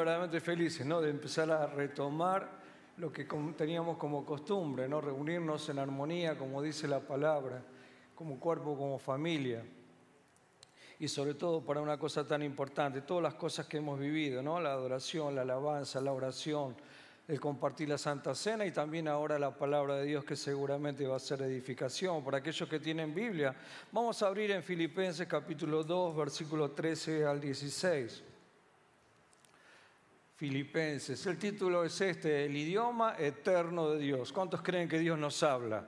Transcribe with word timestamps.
verdaderamente 0.00 0.40
felices 0.40 0.84
¿no? 0.84 1.00
de 1.00 1.10
empezar 1.10 1.50
a 1.50 1.66
retomar 1.66 2.60
lo 2.96 3.12
que 3.12 3.26
teníamos 3.56 3.96
como 3.96 4.24
costumbre, 4.24 4.88
¿no? 4.88 5.00
reunirnos 5.00 5.68
en 5.68 5.78
armonía, 5.78 6.36
como 6.36 6.60
dice 6.60 6.88
la 6.88 7.00
palabra, 7.00 7.62
como 8.14 8.38
cuerpo, 8.38 8.76
como 8.76 8.98
familia. 8.98 9.64
Y 10.98 11.08
sobre 11.08 11.34
todo 11.34 11.62
para 11.62 11.80
una 11.80 11.98
cosa 11.98 12.26
tan 12.26 12.42
importante, 12.42 13.02
todas 13.02 13.22
las 13.22 13.34
cosas 13.34 13.66
que 13.66 13.78
hemos 13.78 13.98
vivido, 13.98 14.42
¿no? 14.42 14.60
la 14.60 14.72
adoración, 14.72 15.34
la 15.34 15.42
alabanza, 15.42 16.00
la 16.00 16.12
oración, 16.12 16.76
el 17.26 17.40
compartir 17.40 17.88
la 17.88 17.96
Santa 17.96 18.34
Cena 18.34 18.66
y 18.66 18.72
también 18.72 19.06
ahora 19.06 19.38
la 19.38 19.56
palabra 19.56 19.96
de 19.96 20.04
Dios 20.04 20.24
que 20.24 20.36
seguramente 20.36 21.06
va 21.06 21.16
a 21.16 21.20
ser 21.20 21.40
edificación. 21.42 22.24
Para 22.24 22.38
aquellos 22.38 22.68
que 22.68 22.80
tienen 22.80 23.14
Biblia, 23.14 23.54
vamos 23.92 24.22
a 24.22 24.26
abrir 24.26 24.50
en 24.50 24.62
Filipenses 24.62 25.26
capítulo 25.26 25.84
2, 25.84 26.16
versículo 26.16 26.72
13 26.72 27.24
al 27.24 27.40
16. 27.40 28.29
Filipenses, 30.40 31.26
el 31.26 31.36
título 31.36 31.84
es 31.84 32.00
este, 32.00 32.46
el 32.46 32.56
idioma 32.56 33.14
eterno 33.18 33.90
de 33.90 33.98
Dios. 33.98 34.32
¿Cuántos 34.32 34.62
creen 34.62 34.88
que 34.88 34.98
Dios 34.98 35.18
nos 35.18 35.42
habla? 35.42 35.86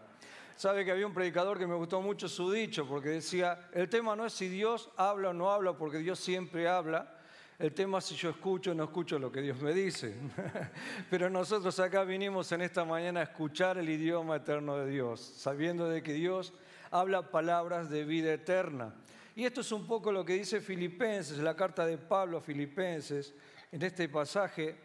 Sabe 0.57 0.85
que 0.85 0.91
había 0.91 1.07
un 1.07 1.15
predicador 1.15 1.59
que 1.59 1.67
me 1.67 1.75
gustó 1.75 2.03
mucho 2.03 2.29
su 2.29 2.53
dicho, 2.53 2.87
porque 2.87 3.09
decía, 3.09 3.71
el 3.73 3.89
tema 3.89 4.15
no 4.15 4.27
es 4.27 4.35
si 4.35 4.49
Dios 4.49 4.91
habla 4.99 5.31
o 5.31 5.33
no 5.33 5.51
habla, 5.51 5.79
porque 5.79 5.97
Dios 5.97 6.21
siempre 6.21 6.69
habla, 6.69 7.17
el 7.59 7.73
tema 7.73 7.97
es 7.97 8.05
si 8.05 8.15
yo 8.15 8.29
escucho 8.29 8.73
o 8.73 8.75
no 8.75 8.85
escucho 8.85 9.19
lo 9.19 9.33
que 9.33 9.41
Dios 9.41 9.59
me 9.63 9.73
dice. 9.73 10.17
Pero 11.09 11.31
nosotros 11.31 11.81
acá 11.81 12.05
vinimos 12.05 12.53
en 12.53 12.61
esta 12.61 12.85
mañana 12.85 13.21
a 13.21 13.23
escuchar 13.23 13.79
el 13.79 13.89
idioma 13.89 14.37
eterno 14.37 14.77
de 14.77 14.91
Dios, 14.91 15.23
sabiendo 15.35 15.89
de 15.89 16.03
que 16.03 16.13
Dios 16.13 16.53
habla 16.91 17.31
palabras 17.31 17.89
de 17.89 18.05
vida 18.05 18.35
eterna. 18.35 18.95
Y 19.35 19.47
esto 19.47 19.63
es 19.63 19.73
un 19.73 19.87
poco 19.87 20.13
lo 20.13 20.27
que 20.27 20.35
dice 20.35 20.61
Filipenses, 20.61 21.39
la 21.39 21.57
carta 21.57 21.87
de 21.87 21.97
Pablo 21.97 22.37
a 22.37 22.43
Filipenses, 22.43 23.33
en 23.73 23.83
este 23.83 24.07
pasaje 24.09 24.77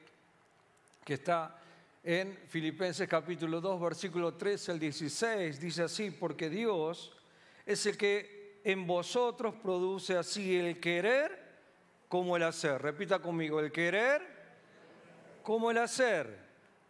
que 1.03 1.15
está 1.15 1.59
en 2.01 2.37
Filipenses 2.47 3.07
capítulo 3.07 3.59
2, 3.59 3.81
versículo 3.81 4.33
13 4.33 4.71
al 4.71 4.79
16. 4.79 5.59
Dice 5.59 5.83
así, 5.83 6.09
porque 6.11 6.49
Dios 6.49 7.13
es 7.65 7.85
el 7.85 7.97
que 7.97 8.61
en 8.63 8.87
vosotros 8.87 9.55
produce 9.61 10.15
así 10.15 10.55
el 10.55 10.79
querer 10.79 11.37
como 12.07 12.37
el 12.37 12.43
hacer. 12.43 12.81
Repita 12.81 13.19
conmigo, 13.19 13.59
el 13.59 13.73
querer 13.73 14.21
como 15.43 15.69
el 15.69 15.77
hacer, 15.77 16.47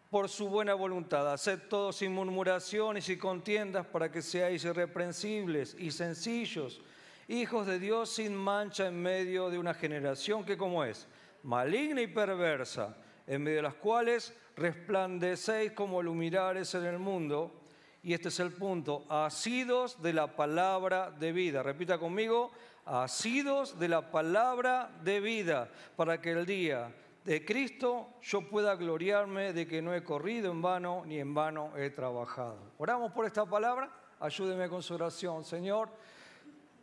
por 0.09 0.29
su 0.29 0.49
buena 0.49 0.73
voluntad. 0.75 1.31
Haced 1.31 1.67
todo 1.67 1.91
sin 1.91 2.13
murmuraciones 2.13 3.09
y 3.09 3.17
contiendas 3.17 3.85
para 3.87 4.11
que 4.11 4.21
seáis 4.21 4.63
irreprensibles 4.63 5.75
y 5.77 5.91
sencillos, 5.91 6.79
hijos 7.27 7.67
de 7.67 7.79
Dios 7.79 8.09
sin 8.09 8.35
mancha 8.35 8.87
en 8.87 9.01
medio 9.01 9.49
de 9.49 9.57
una 9.57 9.73
generación 9.73 10.45
que 10.45 10.57
como 10.57 10.83
es, 10.83 11.07
maligna 11.43 12.01
y 12.01 12.07
perversa, 12.07 12.97
en 13.25 13.43
medio 13.43 13.57
de 13.57 13.63
las 13.63 13.75
cuales 13.75 14.33
resplandecéis 14.55 15.71
como 15.73 16.01
luminares 16.01 16.73
en 16.75 16.85
el 16.85 16.99
mundo. 16.99 17.63
Y 18.03 18.13
este 18.13 18.29
es 18.29 18.39
el 18.39 18.51
punto, 18.51 19.05
asidos 19.09 20.01
de 20.01 20.13
la 20.13 20.35
palabra 20.35 21.11
de 21.11 21.31
vida. 21.31 21.61
Repita 21.61 21.97
conmigo, 21.97 22.51
asidos 22.85 23.77
de 23.79 23.89
la 23.89 24.11
palabra 24.11 24.89
de 25.03 25.19
vida, 25.19 25.69
para 25.95 26.21
que 26.21 26.31
el 26.31 26.45
día 26.45 26.93
de 27.27 27.43
Cristo 27.43 28.13
yo 28.21 28.47
pueda 28.47 28.75
gloriarme 28.75 29.51
de 29.51 29.67
que 29.67 29.81
no 29.81 29.93
he 29.93 30.01
corrido 30.01 30.49
en 30.49 30.61
vano 30.61 31.03
ni 31.05 31.19
en 31.19 31.33
vano 31.33 31.75
he 31.75 31.89
trabajado. 31.89 32.57
Oramos 32.77 33.11
por 33.11 33.25
esta 33.25 33.45
palabra, 33.45 33.91
ayúdeme 34.21 34.69
con 34.69 34.81
su 34.81 34.93
oración, 34.93 35.43
Señor. 35.43 35.89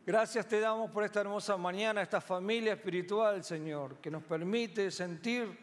Gracias 0.06 0.46
te 0.46 0.60
damos 0.60 0.90
por 0.90 1.02
esta 1.02 1.22
hermosa 1.22 1.56
mañana, 1.56 2.02
esta 2.02 2.20
familia 2.20 2.74
espiritual, 2.74 3.42
Señor, 3.42 3.96
que 4.02 4.10
nos 4.10 4.22
permite 4.22 4.90
sentir 4.90 5.58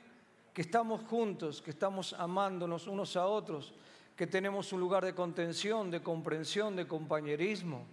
que 0.52 0.63
estamos 0.63 1.02
juntos, 1.02 1.62
que 1.62 1.69
estamos 1.69 2.13
amándonos 2.13 2.88
unos 2.88 3.16
a 3.18 3.28
otros, 3.28 3.72
que 4.16 4.25
tenemos 4.25 4.74
un 4.74 4.79
lugar 4.79 5.06
de 5.06 5.13
contención, 5.13 5.91
de 5.91 6.02
comprensión, 6.02 6.75
de 6.75 6.88
compañerismo. 6.88 7.85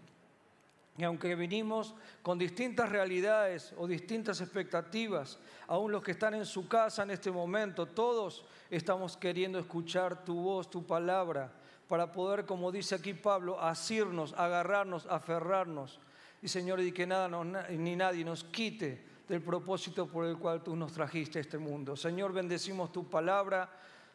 Y 0.97 1.05
aunque 1.05 1.35
venimos 1.35 1.95
con 2.23 2.39
distintas 2.39 2.89
realidades 2.89 3.75
o 3.77 3.87
distintas 3.87 4.41
expectativas, 4.41 5.39
aún 5.67 5.93
los 5.93 6.03
que 6.03 6.13
están 6.13 6.33
en 6.33 6.47
su 6.47 6.67
casa 6.67 7.03
en 7.03 7.11
este 7.11 7.31
momento, 7.31 7.85
todos 7.85 8.47
estamos 8.71 9.19
queriendo 9.19 9.59
escuchar 9.59 10.25
tu 10.25 10.41
voz, 10.41 10.71
tu 10.71 10.87
palabra, 10.87 11.53
para 11.89 12.11
poder, 12.11 12.47
como 12.47 12.73
dice 12.73 12.95
aquí 12.95 13.13
Pablo, 13.13 13.61
asirnos, 13.61 14.33
agarrarnos, 14.33 15.05
aferrarnos. 15.09 16.01
Y 16.43 16.49
Señor, 16.49 16.81
y 16.81 16.93
que 16.93 17.07
nada 17.07 17.29
ni 17.71 17.97
nadie 17.97 18.25
nos 18.25 18.45
quite 18.45 19.07
del 19.29 19.43
propósito 19.43 20.07
por 20.07 20.25
el 20.25 20.39
cual 20.39 20.63
tú 20.63 20.75
nos 20.75 20.93
trajiste 20.93 21.39
a 21.39 21.43
este 21.43 21.59
mundo. 21.59 21.97
Señor, 21.97 22.33
bendecimos 22.33 22.91
tu 22.91 23.09
palabra. 23.09 23.69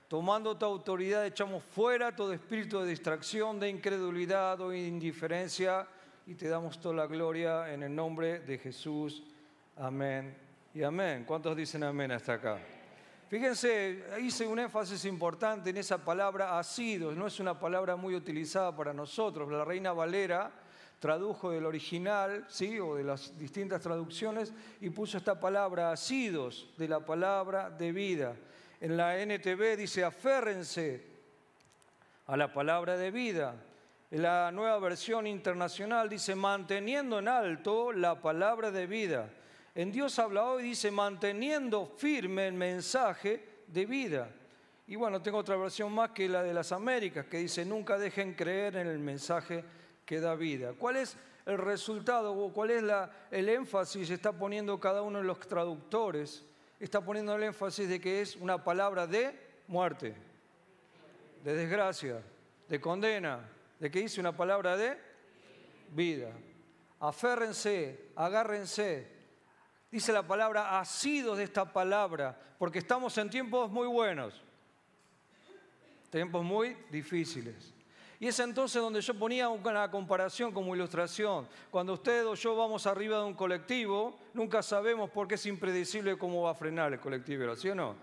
Tomando 0.08 0.58
tu 0.58 0.66
autoridad, 0.66 1.26
echamos 1.26 1.64
fuera 1.64 2.16
todo 2.16 2.34
espíritu 2.34 2.80
de 2.80 2.90
distracción, 2.90 3.60
de 3.60 3.70
incredulidad 3.70 4.60
o 4.62 4.74
indiferencia 4.74 5.88
y 6.26 6.36
te 6.36 6.48
damos 6.48 6.80
toda 6.80 6.96
la 6.96 7.08
gloria 7.08 7.74
en 7.74 7.84
el 7.84 7.96
nombre 7.96 8.40
de 8.40 8.58
Jesús. 8.58 9.24
Amén 9.76 10.36
y 10.74 10.84
amén. 10.84 11.24
¿Cuántos 11.26 11.56
dicen 11.56 11.84
amén 11.84 12.12
hasta 12.12 12.34
acá? 12.34 12.60
Fíjense, 13.28 14.04
hice 14.22 14.46
un 14.46 14.60
énfasis 14.60 15.06
importante 15.06 15.72
en 15.72 15.78
esa 15.78 15.98
palabra 15.98 16.60
asidos, 16.60 17.16
no 17.16 17.26
es 17.26 17.40
una 17.40 17.60
palabra 17.60 17.96
muy 17.96 18.16
utilizada 18.16 18.76
para 18.76 18.94
nosotros. 18.94 19.52
La 19.52 19.66
Reina 19.66 19.92
Valera 19.92 20.52
tradujo 21.04 21.52
del 21.52 21.66
original, 21.66 22.46
¿sí? 22.48 22.80
o 22.80 22.96
de 22.96 23.04
las 23.04 23.38
distintas 23.38 23.82
traducciones, 23.82 24.54
y 24.80 24.90
puso 24.90 25.18
esta 25.18 25.38
palabra 25.38 25.92
asidos 25.92 26.74
de 26.78 26.88
la 26.88 27.02
palabra 27.02 27.70
de 27.70 27.92
vida. 27.92 28.38
En 28.80 28.96
la 28.96 29.20
NTV 29.20 29.76
dice 29.76 30.06
aférrense 30.06 31.06
a 32.28 32.38
la 32.38 32.54
palabra 32.54 32.96
de 32.96 33.12
vida 33.12 33.56
la 34.14 34.52
nueva 34.52 34.78
versión 34.78 35.26
internacional 35.26 36.08
dice, 36.08 36.36
manteniendo 36.36 37.18
en 37.18 37.28
alto 37.28 37.92
la 37.92 38.22
palabra 38.22 38.70
de 38.70 38.86
vida. 38.86 39.28
En 39.74 39.92
Dios 39.92 40.20
habla 40.20 40.46
hoy, 40.46 40.62
dice, 40.62 40.92
manteniendo 40.92 41.88
firme 41.98 42.48
el 42.48 42.54
mensaje 42.54 43.64
de 43.66 43.86
vida. 43.88 44.30
Y 44.86 44.96
bueno, 44.98 45.20
tengo 45.20 45.40
otra 45.40 45.56
versión 45.56 45.92
más 45.92 46.12
que 46.12 46.30
la 46.30 46.44
de 46.44 46.54
las 46.54 46.72
Américas, 46.72 47.26
que 47.26 47.40
dice, 47.40 47.66
nunca 47.66 47.98
dejen 47.98 48.36
creer 48.36 48.76
en 48.76 48.86
el 48.86 49.00
mensaje 49.00 49.64
que 50.06 50.20
da 50.20 50.36
vida. 50.36 50.74
¿Cuál 50.74 50.98
es 50.98 51.18
el 51.46 51.58
resultado 51.58 52.34
o 52.34 52.54
cuál 52.54 52.72
es 52.72 52.84
el 53.32 53.50
énfasis 53.50 54.08
que 54.08 54.14
está 54.14 54.32
poniendo 54.32 54.80
cada 54.80 55.02
uno 55.02 55.20
de 55.20 55.26
los 55.26 55.40
traductores? 55.40 56.46
Está 56.80 57.02
poniendo 57.02 57.36
el 57.36 57.44
énfasis 57.44 57.88
de 57.88 58.00
que 58.00 58.22
es 58.22 58.36
una 58.36 58.64
palabra 58.64 59.08
de 59.08 59.38
muerte, 59.68 60.16
de 61.44 61.56
desgracia, 61.56 62.22
de 62.68 62.82
condena, 62.82 63.50
de 63.80 63.90
que 63.92 64.00
dice 64.00 64.20
una 64.20 64.36
palabra 64.36 64.76
de 64.76 64.98
vida. 65.90 66.32
Aférrense, 67.00 68.12
agárrense. 68.16 69.12
Dice 69.92 70.12
la 70.12 70.26
palabra 70.26 70.80
asidos 70.80 71.38
de 71.38 71.44
esta 71.44 71.72
palabra, 71.72 72.36
porque 72.58 72.80
estamos 72.80 73.18
en 73.18 73.30
tiempos 73.30 73.70
muy 73.70 73.88
buenos, 73.88 74.42
tiempos 76.10 76.44
muy 76.44 76.76
difíciles. 76.90 77.73
Y 78.20 78.28
es 78.28 78.40
entonces 78.40 78.82
donde 78.82 79.02
yo 79.02 79.14
ponía 79.14 79.50
una 79.50 79.90
comparación 79.92 80.52
como 80.52 80.76
ilustración. 80.76 81.48
Cuando 81.70 81.94
usted 81.94 82.26
o 82.26 82.36
yo 82.36 82.56
vamos 82.56 82.88
arriba 82.88 83.18
de 83.18 83.26
un 83.26 83.34
colectivo, 83.34 84.18
nunca 84.34 84.62
sabemos 84.62 85.10
por 85.10 85.28
qué 85.28 85.36
es 85.36 85.46
impredecible 85.46 86.18
cómo 86.18 86.44
va 86.44 86.52
a 86.52 86.56
frenar 86.56 86.94
el 86.94 87.00
colectivo, 87.00 87.56
¿sí 87.56 87.70
o 87.70 87.76
no? 87.76 87.96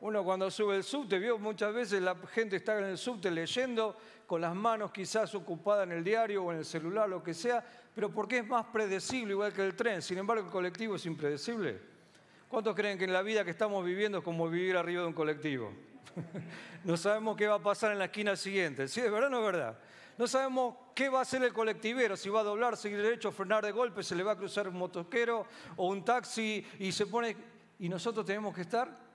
Uno 0.00 0.22
cuando 0.22 0.50
sube 0.50 0.76
el 0.76 0.84
subte, 0.84 1.18
vio 1.18 1.38
muchas 1.38 1.74
veces 1.74 2.00
la 2.00 2.14
gente 2.32 2.56
está 2.56 2.78
en 2.78 2.84
el 2.84 2.98
subte 2.98 3.30
leyendo 3.30 3.96
con 4.26 4.40
las 4.40 4.54
manos 4.54 4.92
quizás 4.92 5.34
ocupadas 5.34 5.86
en 5.86 5.92
el 5.92 6.04
diario 6.04 6.44
o 6.44 6.52
en 6.52 6.58
el 6.58 6.64
celular, 6.64 7.08
lo 7.08 7.22
que 7.22 7.34
sea, 7.34 7.64
pero 7.94 8.10
porque 8.10 8.38
es 8.38 8.46
más 8.46 8.66
predecible 8.66 9.32
igual 9.32 9.52
que 9.52 9.64
el 9.64 9.74
tren. 9.74 10.00
Sin 10.02 10.18
embargo, 10.18 10.44
el 10.44 10.52
colectivo 10.52 10.94
es 10.94 11.06
impredecible. 11.06 11.80
¿Cuántos 12.48 12.76
creen 12.76 12.96
que 12.96 13.04
en 13.04 13.12
la 13.12 13.22
vida 13.22 13.44
que 13.44 13.50
estamos 13.50 13.84
viviendo 13.84 14.18
es 14.18 14.24
como 14.24 14.48
vivir 14.48 14.76
arriba 14.76 15.02
de 15.02 15.08
un 15.08 15.14
colectivo? 15.14 15.72
no 16.84 16.96
sabemos 16.96 17.36
qué 17.36 17.46
va 17.46 17.56
a 17.56 17.62
pasar 17.62 17.92
en 17.92 17.98
la 17.98 18.06
esquina 18.06 18.36
siguiente. 18.36 18.88
¿Sí 18.88 19.00
es 19.00 19.10
verdad 19.10 19.28
o 19.28 19.30
no 19.30 19.38
es 19.38 19.44
verdad? 19.44 19.78
No 20.16 20.26
sabemos 20.26 20.74
qué 20.94 21.08
va 21.08 21.20
a 21.20 21.22
hacer 21.22 21.42
el 21.44 21.52
colectivero, 21.52 22.16
si 22.16 22.28
va 22.28 22.40
a 22.40 22.44
doblar, 22.44 22.76
seguir 22.76 23.00
derecho, 23.00 23.30
frenar 23.30 23.64
de 23.64 23.70
golpe, 23.70 24.02
se 24.02 24.16
le 24.16 24.24
va 24.24 24.32
a 24.32 24.36
cruzar 24.36 24.66
un 24.66 24.76
motoquero 24.76 25.46
o 25.76 25.88
un 25.88 26.04
taxi 26.04 26.66
y 26.78 26.92
se 26.92 27.06
pone... 27.06 27.36
Y 27.78 27.88
nosotros 27.88 28.26
tenemos 28.26 28.52
que 28.52 28.62
estar 28.62 29.07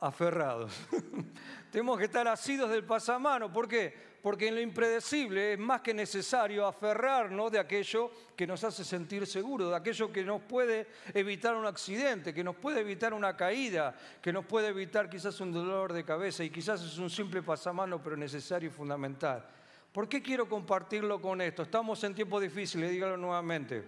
aferrados. 0.00 0.72
Tenemos 1.70 1.98
que 1.98 2.06
estar 2.06 2.26
asidos 2.26 2.70
del 2.70 2.84
pasamano. 2.84 3.52
¿Por 3.52 3.68
qué? 3.68 4.10
Porque 4.22 4.48
en 4.48 4.54
lo 4.54 4.60
impredecible 4.60 5.54
es 5.54 5.58
más 5.58 5.80
que 5.80 5.94
necesario 5.94 6.66
aferrarnos 6.66 7.50
de 7.52 7.58
aquello 7.58 8.10
que 8.36 8.46
nos 8.46 8.62
hace 8.64 8.84
sentir 8.84 9.26
seguros, 9.26 9.70
de 9.70 9.76
aquello 9.76 10.12
que 10.12 10.24
nos 10.24 10.42
puede 10.42 10.88
evitar 11.14 11.54
un 11.54 11.66
accidente, 11.66 12.34
que 12.34 12.44
nos 12.44 12.56
puede 12.56 12.80
evitar 12.80 13.14
una 13.14 13.36
caída, 13.36 13.94
que 14.20 14.32
nos 14.32 14.44
puede 14.44 14.68
evitar 14.68 15.08
quizás 15.08 15.40
un 15.40 15.52
dolor 15.52 15.92
de 15.92 16.04
cabeza 16.04 16.44
y 16.44 16.50
quizás 16.50 16.82
es 16.82 16.98
un 16.98 17.08
simple 17.08 17.42
pasamano, 17.42 18.02
pero 18.02 18.16
necesario 18.16 18.68
y 18.68 18.72
fundamental. 18.72 19.46
¿Por 19.92 20.08
qué 20.08 20.22
quiero 20.22 20.48
compartirlo 20.48 21.20
con 21.20 21.40
esto? 21.40 21.62
Estamos 21.62 22.02
en 22.04 22.14
tiempos 22.14 22.42
difíciles, 22.42 22.90
dígalo 22.90 23.16
nuevamente. 23.16 23.84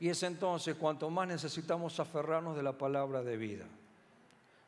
Y 0.00 0.08
es 0.08 0.22
entonces 0.22 0.74
cuanto 0.74 1.08
más 1.10 1.28
necesitamos 1.28 1.98
aferrarnos 2.00 2.56
de 2.56 2.62
la 2.62 2.72
palabra 2.72 3.22
de 3.22 3.36
vida. 3.36 3.66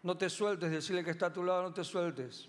No 0.03 0.17
te 0.17 0.31
sueltes, 0.31 0.71
decirle 0.71 1.05
que 1.05 1.11
está 1.11 1.27
a 1.27 1.33
tu 1.33 1.43
lado, 1.43 1.63
no 1.63 1.73
te 1.73 1.85
sueltes. 1.85 2.49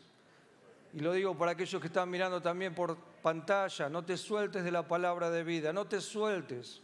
Y 0.93 0.99
lo 0.99 1.13
digo 1.13 1.37
para 1.37 1.51
aquellos 1.51 1.79
que 1.81 1.87
están 1.87 2.09
mirando 2.09 2.41
también 2.41 2.73
por 2.73 2.97
pantalla, 3.21 3.89
no 3.89 4.03
te 4.03 4.17
sueltes 4.17 4.63
de 4.63 4.71
la 4.71 4.87
palabra 4.87 5.29
de 5.29 5.43
vida, 5.43 5.73
no 5.73 5.85
te 5.85 6.01
sueltes. 6.01 6.81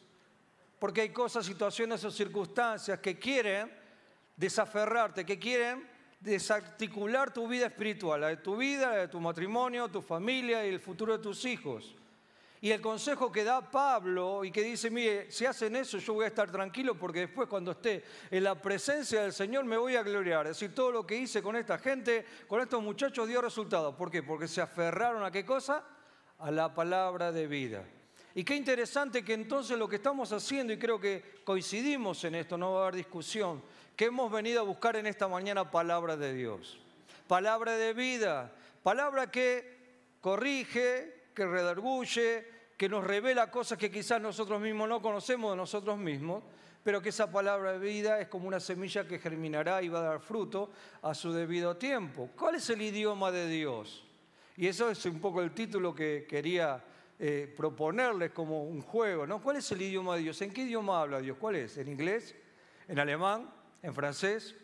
Porque 0.79 1.01
hay 1.01 1.09
cosas, 1.09 1.45
situaciones 1.45 2.03
o 2.03 2.12
circunstancias 2.12 3.00
que 3.00 3.17
quieren 3.17 3.71
desaferrarte, 4.35 5.25
que 5.25 5.39
quieren 5.39 5.88
desarticular 6.19 7.33
tu 7.33 7.47
vida 7.47 7.68
espiritual, 7.68 8.21
la 8.21 8.27
de 8.27 8.38
tu 8.38 8.57
vida, 8.57 8.89
la 8.89 8.97
de 8.97 9.07
tu 9.07 9.19
matrimonio, 9.19 9.88
tu 9.88 10.01
familia 10.01 10.65
y 10.65 10.69
el 10.69 10.79
futuro 10.79 11.18
de 11.18 11.23
tus 11.23 11.45
hijos. 11.45 11.95
Y 12.65 12.71
el 12.71 12.81
consejo 12.81 13.31
que 13.31 13.44
da 13.44 13.62
Pablo 13.62 14.44
y 14.44 14.50
que 14.50 14.63
dice, 14.63 14.89
mire, 14.89 15.29
si 15.29 15.45
hacen 15.45 15.75
eso 15.75 16.00
yo 16.00 16.15
voy 16.15 16.25
a 16.25 16.29
estar 16.29 16.51
tranquilo 16.51 16.97
porque 16.97 17.19
después 17.19 17.47
cuando 17.47 17.73
esté 17.73 18.03
en 18.31 18.44
la 18.44 18.59
presencia 18.59 19.21
del 19.21 19.33
Señor 19.33 19.65
me 19.65 19.77
voy 19.77 19.95
a 19.95 20.01
gloriar. 20.01 20.47
Es 20.47 20.57
decir, 20.57 20.73
todo 20.73 20.91
lo 20.91 21.06
que 21.06 21.15
hice 21.15 21.44
con 21.44 21.56
esta 21.56 21.77
gente, 21.77 22.25
con 22.47 22.59
estos 22.62 22.81
muchachos 22.81 23.27
dio 23.27 23.39
resultado. 23.39 23.95
¿Por 23.95 24.09
qué? 24.09 24.23
Porque 24.23 24.47
se 24.47 24.62
aferraron 24.62 25.23
a 25.23 25.29
qué 25.29 25.45
cosa? 25.45 25.83
A 26.39 26.50
la 26.50 26.73
palabra 26.73 27.31
de 27.31 27.45
vida. 27.45 27.85
Y 28.33 28.44
qué 28.44 28.56
interesante 28.56 29.23
que 29.23 29.33
entonces 29.33 29.77
lo 29.77 29.88
que 29.88 29.97
estamos 29.97 30.31
haciendo, 30.31 30.73
y 30.73 30.79
creo 30.79 31.00
que 31.00 31.44
coincidimos 31.44 32.23
en 32.23 32.33
esto, 32.33 32.57
no 32.57 32.71
va 32.71 32.79
a 32.79 32.81
haber 32.88 32.95
discusión, 32.95 33.61
que 33.95 34.06
hemos 34.06 34.31
venido 34.31 34.61
a 34.61 34.63
buscar 34.63 34.95
en 34.95 35.06
esta 35.06 35.27
mañana 35.27 35.69
palabra 35.69 36.18
de 36.18 36.33
Dios. 36.33 36.79
Palabra 37.27 37.77
de 37.77 37.94
vida, 37.94 38.56
palabra 38.81 39.29
que 39.29 40.18
corrige, 40.19 41.25
que 41.35 41.45
redarguye, 41.45 42.55
que 42.77 42.89
nos 42.89 43.04
revela 43.04 43.50
cosas 43.50 43.77
que 43.77 43.89
quizás 43.89 44.22
nosotros 44.22 44.60
mismos 44.60 44.89
no 44.89 45.01
conocemos 45.01 45.51
de 45.51 45.57
nosotros 45.57 45.98
mismos, 45.98 46.44
pero 46.83 47.01
que 47.01 47.10
esa 47.10 47.31
palabra 47.31 47.74
de 47.74 47.80
vida 47.80 48.19
es 48.19 48.27
como 48.27 48.48
una 48.48 48.60
semilla 48.60 49.07
que 49.07 49.18
germinará 49.18 49.81
y 49.81 49.89
va 49.89 50.00
a 50.00 50.04
dar 50.04 50.19
fruto 50.19 50.69
a 51.01 51.13
su 51.13 51.33
debido 51.33 51.77
tiempo. 51.77 52.30
¿Cuál 52.38 52.56
es 52.56 52.69
el 52.69 52.81
idioma 52.81 53.31
de 53.31 53.48
Dios? 53.48 54.04
Y 54.57 54.68
eso 54.68 54.89
es 54.89 55.06
un 55.06 55.19
poco 55.19 55.42
el 55.42 55.51
título 55.51 55.95
que 55.95 56.25
quería 56.30 56.83
eh, 57.18 57.54
proponerles 57.56 58.31
como 58.31 58.63
un 58.63 58.81
juego, 58.81 59.25
¿no? 59.25 59.42
¿Cuál 59.42 59.57
es 59.57 59.71
el 59.71 59.81
idioma 59.81 60.16
de 60.16 60.24
Dios? 60.24 60.42
¿En 60.42 60.51
qué 60.51 60.62
idioma 60.62 61.01
habla 61.01 61.21
Dios? 61.21 61.38
¿Cuál 61.39 61.56
es? 61.56 61.78
¿En 61.78 61.88
inglés? 61.88 62.36
¿En 62.88 63.00
alemán? 63.00 63.50
¿En 63.81 63.94
francés? 63.94 64.56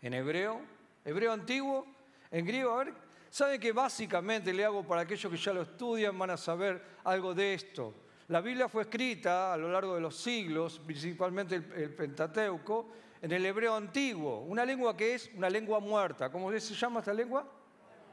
¿En 0.00 0.14
hebreo? 0.14 0.60
¿Hebreo 1.04 1.32
antiguo? 1.32 1.86
¿En 2.30 2.46
griego? 2.46 2.72
A 2.72 2.84
ver, 2.84 2.94
¿saben 3.32 3.58
que 3.58 3.72
básicamente 3.72 4.52
le 4.52 4.64
hago 4.64 4.86
para 4.86 5.00
aquellos 5.00 5.32
que 5.32 5.38
ya 5.38 5.52
lo 5.52 5.62
estudian 5.62 6.16
van 6.16 6.30
a 6.30 6.36
saber 6.36 6.80
algo 7.04 7.34
de 7.34 7.54
esto? 7.54 7.94
La 8.28 8.40
Biblia 8.40 8.68
fue 8.68 8.82
escrita 8.82 9.52
a 9.52 9.56
lo 9.56 9.72
largo 9.72 9.94
de 9.96 10.02
los 10.02 10.16
siglos, 10.16 10.78
principalmente 10.78 11.56
el, 11.56 11.94
Pentateuco, 11.94 12.90
en 13.20 13.32
el 13.32 13.44
hebreo 13.44 13.74
antiguo, 13.74 14.40
una 14.42 14.64
lengua 14.64 14.96
que 14.96 15.14
es 15.14 15.30
una 15.34 15.50
lengua 15.50 15.80
muerta. 15.80 16.30
¿Cómo 16.30 16.52
se 16.52 16.74
llama 16.74 17.00
esta 17.00 17.14
lengua? 17.14 17.50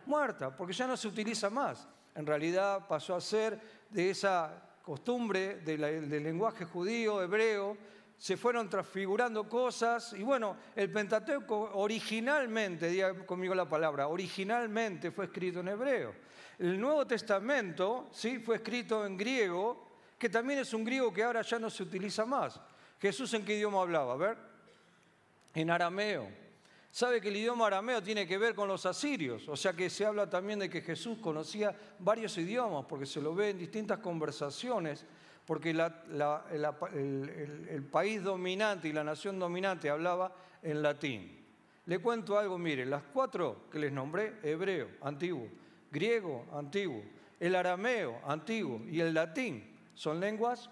Muerta, 0.06 0.56
porque 0.56 0.74
ya 0.74 0.88
no 0.88 0.98
se 0.98 1.07
utiliza 1.07 1.50
más 1.50 1.88
en 2.19 2.25
realidad 2.25 2.86
pasó 2.88 3.16
a 3.16 3.21
ser 3.21 3.60
de 3.89 4.10
esa 4.10 4.62
costumbre 4.81 5.57
del 5.57 6.24
lenguaje 6.24 6.66
judío, 6.66 7.21
hebreo, 7.21 7.77
se 8.19 8.36
fueron 8.36 8.69
transfigurando 8.69 9.48
cosas 9.48 10.12
y 10.12 10.24
bueno, 10.24 10.57
el 10.75 10.92
Pentateuco 10.92 11.71
originalmente, 11.75 12.89
diga 12.89 13.25
conmigo 13.25 13.56
la 13.56 13.68
palabra, 13.68 14.10
originalmente 14.10 15.10
fue 15.12 15.25
escrito 15.25 15.62
en 15.62 15.69
hebreo. 15.69 16.13
El 16.60 16.80
Nuevo 16.80 17.07
Testamento 17.07 18.10
sí 18.12 18.39
fue 18.39 18.57
escrito 18.57 19.06
en 19.06 19.16
griego, 19.16 19.88
que 20.18 20.27
también 20.27 20.60
es 20.60 20.74
un 20.74 20.83
griego 20.83 21.13
que 21.13 21.24
ahora 21.24 21.42
ya 21.44 21.57
no 21.60 21.69
se 21.69 21.83
utiliza 21.83 22.25
más. 22.25 22.60
Jesús 23.00 23.33
en 23.33 23.45
qué 23.45 23.56
idioma 23.56 23.81
hablaba, 23.81 24.13
a 24.13 24.18
ver, 24.18 24.38
en 25.54 25.69
arameo. 25.69 26.27
Sabe 26.92 27.21
que 27.21 27.30
el 27.30 27.38
idioma 27.38 27.68
arameo 27.68 28.04
tiene 28.04 28.27
que 28.27 28.38
ver 28.38 28.54
con 28.54 28.68
los 28.68 28.86
asirios, 28.86 29.48
o 29.48 29.56
sea 29.56 29.71
que 29.71 29.89
se 29.89 30.06
habla 30.06 30.30
también 30.30 30.60
de 30.60 30.69
que 30.69 30.81
Jesús 30.81 31.19
conocía 31.19 31.74
varios 32.00 32.38
idiomas, 32.38 32.83
porque 32.89 33.06
se 33.06 33.21
lo 33.21 33.33
ve 33.33 33.51
en 33.51 33.60
distintas 33.60 34.00
conversaciones, 34.00 35.06
porque 35.50 35.72
el, 35.72 35.84
país 37.92 38.22
dominante 38.22 38.88
y 38.88 38.94
la 38.94 39.04
nación 39.04 39.40
dominante 39.40 39.90
hablaba 39.90 40.31
en 40.62 40.84
latín. 40.84 41.44
Le 41.88 41.98
cuento 41.98 42.38
algo, 42.38 42.60
mire, 42.60 42.86
las 42.86 43.01
cuatro 43.01 43.68
que 43.72 43.80
les 43.80 43.92
nombré, 43.92 44.36
hebreo, 44.44 44.90
antiguo, 45.01 45.48
griego, 45.90 46.46
antiguo, 46.54 47.01
el 47.40 47.56
arameo, 47.56 48.22
antiguo, 48.28 48.84
y 48.92 49.00
el 49.00 49.12
latín, 49.12 49.75
son 49.96 50.19
lenguas, 50.19 50.69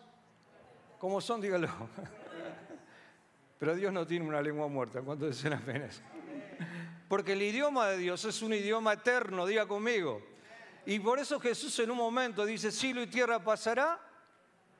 ¿cómo 0.99 1.21
son? 1.21 1.41
Dígalo. 1.41 1.69
Pero 3.57 3.73
Dios 3.73 3.91
no 3.91 4.05
tiene 4.05 4.27
una 4.27 4.43
lengua 4.43 4.67
muerta. 4.67 5.01
¿Cuántos 5.01 5.35
dicen 5.35 5.53
apenas? 5.53 6.03
Porque 7.07 7.33
el 7.33 7.41
idioma 7.41 7.87
de 7.87 7.97
Dios 7.97 8.23
es 8.25 8.43
un 8.43 8.53
idioma 8.53 8.93
eterno, 8.93 9.47
diga 9.47 9.65
conmigo. 9.65 10.21
Y 10.85 10.99
por 10.99 11.17
eso 11.17 11.39
Jesús 11.39 11.79
en 11.79 11.89
un 11.89 11.97
momento 11.97 12.45
dice, 12.45 12.71
cielo 12.71 13.01
y 13.01 13.07
tierra 13.07 13.43
pasará, 13.43 14.06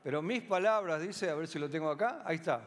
pero 0.07 0.21
mis 0.21 0.41
palabras, 0.41 1.01
dice, 1.01 1.29
a 1.29 1.35
ver 1.35 1.49
si 1.49 1.59
lo 1.59 1.69
tengo 1.69 1.89
acá, 1.89 2.21
ahí 2.23 2.37
está. 2.37 2.61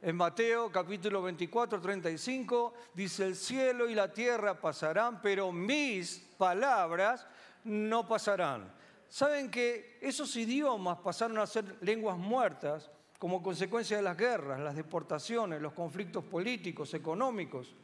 En 0.00 0.16
Mateo 0.16 0.72
capítulo 0.72 1.20
24, 1.20 1.78
35, 1.78 2.72
dice, 2.94 3.26
el 3.26 3.36
cielo 3.36 3.90
y 3.90 3.94
la 3.94 4.10
tierra 4.10 4.58
pasarán, 4.58 5.20
pero 5.20 5.52
mis 5.52 6.20
palabras 6.38 7.26
no 7.64 8.08
pasarán. 8.08 8.72
¿Saben 9.06 9.50
que 9.50 9.98
esos 10.00 10.34
idiomas 10.34 10.96
pasaron 11.00 11.36
a 11.40 11.46
ser 11.46 11.76
lenguas 11.82 12.16
muertas? 12.16 12.90
como 13.18 13.42
consecuencia 13.42 13.98
de 13.98 14.02
las 14.02 14.16
guerras, 14.16 14.58
las 14.58 14.74
deportaciones, 14.74 15.60
los 15.60 15.74
conflictos 15.74 16.24
políticos, 16.24 16.94
económicos, 16.94 17.76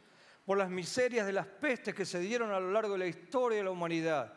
por 0.47 0.57
las 0.57 0.71
miserias 0.71 1.27
de 1.27 1.35
las 1.35 1.47
pestes 1.47 1.95
que 1.95 2.07
se 2.07 2.21
dieron 2.21 2.53
a 2.53 2.59
lo 2.59 2.73
largo 2.73 2.95
de 2.95 2.99
la 3.01 3.07
historia 3.07 3.59
de 3.59 3.65
la 3.65 3.71
humanidad 3.71 4.33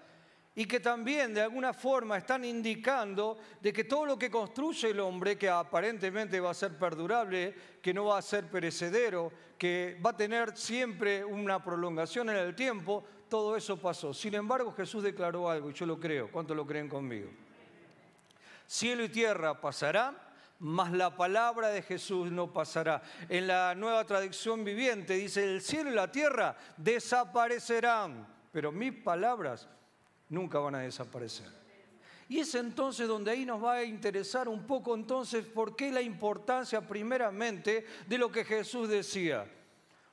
y 0.53 0.65
que 0.65 0.81
también 0.81 1.33
de 1.33 1.41
alguna 1.41 1.73
forma 1.73 2.17
están 2.17 2.43
indicando 2.43 3.37
de 3.61 3.71
que 3.71 3.85
todo 3.85 4.05
lo 4.05 4.19
que 4.19 4.29
construye 4.29 4.89
el 4.89 4.99
hombre, 4.99 5.37
que 5.37 5.49
aparentemente 5.49 6.39
va 6.41 6.51
a 6.51 6.53
ser 6.53 6.77
perdurable, 6.77 7.55
que 7.81 7.93
no 7.93 8.05
va 8.05 8.17
a 8.17 8.21
ser 8.21 8.49
perecedero, 8.49 9.31
que 9.57 9.97
va 10.05 10.09
a 10.09 10.17
tener 10.17 10.57
siempre 10.57 11.23
una 11.23 11.63
prolongación 11.63 12.29
en 12.29 12.35
el 12.35 12.53
tiempo, 12.53 13.03
todo 13.29 13.55
eso 13.55 13.77
pasó. 13.77 14.13
Sin 14.13 14.35
embargo, 14.35 14.73
Jesús 14.73 15.03
declaró 15.03 15.49
algo 15.49 15.69
y 15.69 15.73
yo 15.73 15.85
lo 15.85 15.97
creo. 15.97 16.29
¿Cuánto 16.29 16.53
lo 16.53 16.67
creen 16.67 16.89
conmigo? 16.89 17.29
Cielo 18.67 19.05
y 19.05 19.09
tierra 19.09 19.59
pasarán, 19.59 20.17
mas 20.59 20.91
la 20.91 21.15
palabra 21.15 21.69
de 21.69 21.81
Jesús 21.81 22.29
no 22.29 22.51
pasará. 22.51 23.01
En 23.29 23.47
la 23.47 23.73
nueva 23.73 24.03
traducción 24.05 24.65
viviente 24.65 25.13
dice, 25.13 25.45
el 25.45 25.61
cielo 25.61 25.91
y 25.91 25.95
la 25.95 26.11
tierra 26.11 26.57
desaparecerán, 26.75 28.27
pero 28.51 28.73
mis 28.73 28.91
palabras 28.91 29.69
nunca 30.31 30.57
van 30.57 30.75
a 30.75 30.79
desaparecer. 30.79 31.61
Y 32.27 32.39
es 32.39 32.55
entonces 32.55 33.07
donde 33.07 33.31
ahí 33.31 33.45
nos 33.45 33.61
va 33.61 33.73
a 33.73 33.83
interesar 33.83 34.47
un 34.47 34.65
poco 34.65 34.95
entonces 34.95 35.45
por 35.45 35.75
qué 35.75 35.91
la 35.91 36.01
importancia 36.01 36.87
primeramente 36.87 37.85
de 38.07 38.17
lo 38.17 38.31
que 38.31 38.45
Jesús 38.45 38.87
decía. 38.87 39.45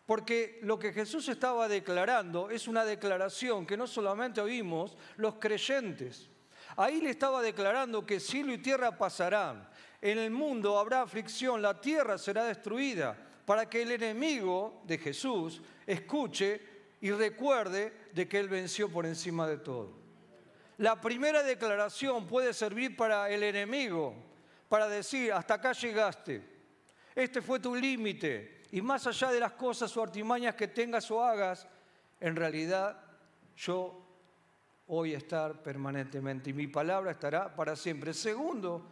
Porque 0.05 0.59
lo 0.63 0.79
que 0.79 0.93
Jesús 0.93 1.29
estaba 1.29 1.69
declarando 1.69 2.51
es 2.51 2.67
una 2.67 2.85
declaración 2.85 3.65
que 3.65 3.77
no 3.77 3.87
solamente 3.87 4.41
oímos 4.41 4.97
los 5.17 5.37
creyentes. 5.37 6.29
Ahí 6.77 7.01
le 7.01 7.11
estaba 7.11 7.41
declarando 7.41 8.05
que 8.05 8.19
cielo 8.19 8.53
y 8.53 8.59
tierra 8.59 8.99
pasarán, 8.99 9.69
en 10.03 10.19
el 10.19 10.31
mundo 10.31 10.79
habrá 10.79 11.03
aflicción, 11.03 11.63
la 11.63 11.81
tierra 11.81 12.19
será 12.19 12.45
destruida, 12.45 13.17
para 13.45 13.71
que 13.71 13.83
el 13.83 13.93
enemigo 13.93 14.83
de 14.85 14.99
Jesús 14.99 15.63
escuche 15.87 16.61
y 17.01 17.13
recuerde 17.13 17.93
de 18.13 18.29
que 18.29 18.41
Él 18.41 18.49
venció 18.49 18.89
por 18.89 19.07
encima 19.07 19.47
de 19.47 19.59
todo. 19.59 20.08
La 20.78 21.00
primera 21.00 21.42
declaración 21.42 22.26
puede 22.26 22.54
servir 22.54 22.97
para 22.97 23.28
el 23.30 23.42
enemigo, 23.42 24.14
para 24.68 24.88
decir, 24.88 25.32
hasta 25.32 25.54
acá 25.54 25.73
llegaste, 25.73 26.42
este 27.16 27.42
fue 27.42 27.58
tu 27.58 27.75
límite, 27.75 28.62
y 28.70 28.80
más 28.80 29.06
allá 29.08 29.32
de 29.32 29.40
las 29.40 29.52
cosas 29.52 29.97
o 29.97 30.02
artimañas 30.02 30.54
que 30.54 30.68
tengas 30.68 31.11
o 31.11 31.23
hagas, 31.23 31.66
en 32.20 32.37
realidad 32.37 32.97
yo 33.56 34.04
voy 34.87 35.14
a 35.14 35.18
estar 35.18 35.62
permanentemente 35.62 36.50
y 36.50 36.52
mi 36.52 36.68
palabra 36.68 37.11
estará 37.11 37.54
para 37.54 37.75
siempre. 37.75 38.14
Segundo, 38.14 38.87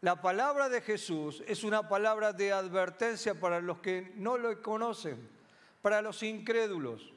la 0.00 0.20
palabra 0.20 0.68
de 0.68 0.80
Jesús 0.80 1.42
es 1.46 1.62
una 1.62 1.88
palabra 1.88 2.32
de 2.32 2.52
advertencia 2.52 3.38
para 3.38 3.60
los 3.60 3.78
que 3.78 4.12
no 4.16 4.38
lo 4.38 4.60
conocen, 4.60 5.28
para 5.82 6.02
los 6.02 6.22
incrédulos, 6.24 7.12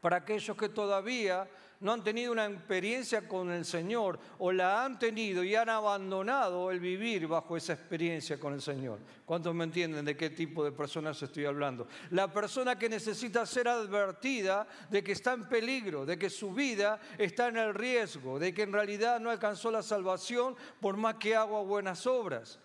para 0.00 0.16
aquellos 0.16 0.56
que 0.56 0.68
todavía 0.68 1.48
no 1.80 1.92
han 1.92 2.04
tenido 2.04 2.30
una 2.30 2.46
experiencia 2.46 3.26
con 3.26 3.50
el 3.50 3.64
Señor 3.64 4.18
o 4.38 4.52
la 4.52 4.84
han 4.84 4.98
tenido 4.98 5.42
y 5.42 5.54
han 5.54 5.70
abandonado 5.70 6.70
el 6.70 6.78
vivir 6.78 7.26
bajo 7.26 7.56
esa 7.56 7.72
experiencia 7.72 8.38
con 8.38 8.52
el 8.52 8.60
Señor. 8.60 8.98
¿Cuántos 9.24 9.54
me 9.54 9.64
entienden 9.64 10.04
de 10.04 10.16
qué 10.16 10.28
tipo 10.28 10.62
de 10.62 10.72
personas 10.72 11.22
estoy 11.22 11.46
hablando? 11.46 11.88
La 12.10 12.30
persona 12.30 12.78
que 12.78 12.90
necesita 12.90 13.46
ser 13.46 13.66
advertida 13.68 14.66
de 14.90 15.02
que 15.02 15.12
está 15.12 15.32
en 15.32 15.48
peligro, 15.48 16.04
de 16.04 16.18
que 16.18 16.28
su 16.28 16.52
vida 16.52 17.00
está 17.16 17.48
en 17.48 17.56
el 17.56 17.72
riesgo, 17.72 18.38
de 18.38 18.52
que 18.52 18.62
en 18.62 18.72
realidad 18.72 19.18
no 19.18 19.30
alcanzó 19.30 19.70
la 19.70 19.82
salvación 19.82 20.56
por 20.80 20.98
más 20.98 21.14
que 21.14 21.34
haga 21.34 21.60
buenas 21.60 22.06
obras. 22.06 22.60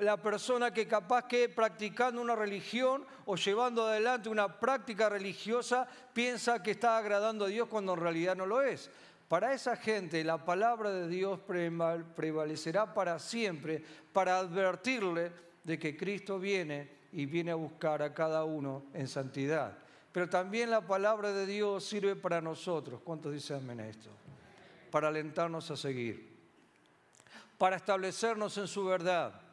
La 0.00 0.16
persona 0.16 0.72
que 0.72 0.88
capaz 0.88 1.26
que 1.26 1.48
practicando 1.48 2.22
una 2.22 2.34
religión 2.34 3.04
o 3.26 3.36
llevando 3.36 3.86
adelante 3.86 4.30
una 4.30 4.58
práctica 4.58 5.10
religiosa 5.10 5.86
piensa 6.14 6.62
que 6.62 6.72
está 6.72 6.96
agradando 6.96 7.44
a 7.44 7.48
Dios 7.48 7.68
cuando 7.68 7.92
en 7.92 8.00
realidad 8.00 8.34
no 8.34 8.46
lo 8.46 8.62
es. 8.62 8.90
Para 9.28 9.52
esa 9.52 9.76
gente 9.76 10.24
la 10.24 10.44
palabra 10.44 10.90
de 10.90 11.06
Dios 11.06 11.38
prevalecerá 11.40 12.94
para 12.94 13.18
siempre 13.18 13.84
para 14.12 14.38
advertirle 14.38 15.32
de 15.64 15.78
que 15.78 15.96
Cristo 15.96 16.38
viene 16.38 16.90
y 17.12 17.26
viene 17.26 17.50
a 17.50 17.56
buscar 17.56 18.02
a 18.02 18.14
cada 18.14 18.44
uno 18.44 18.84
en 18.94 19.06
santidad. 19.06 19.76
Pero 20.12 20.30
también 20.30 20.70
la 20.70 20.80
palabra 20.80 21.30
de 21.32 21.44
Dios 21.44 21.84
sirve 21.84 22.16
para 22.16 22.40
nosotros. 22.40 23.02
¿Cuántos 23.04 23.32
dicen 23.32 23.78
esto? 23.80 24.08
Para 24.90 25.08
alentarnos 25.08 25.70
a 25.70 25.76
seguir, 25.76 26.36
para 27.58 27.76
establecernos 27.76 28.56
en 28.56 28.66
su 28.66 28.86
verdad, 28.86 29.49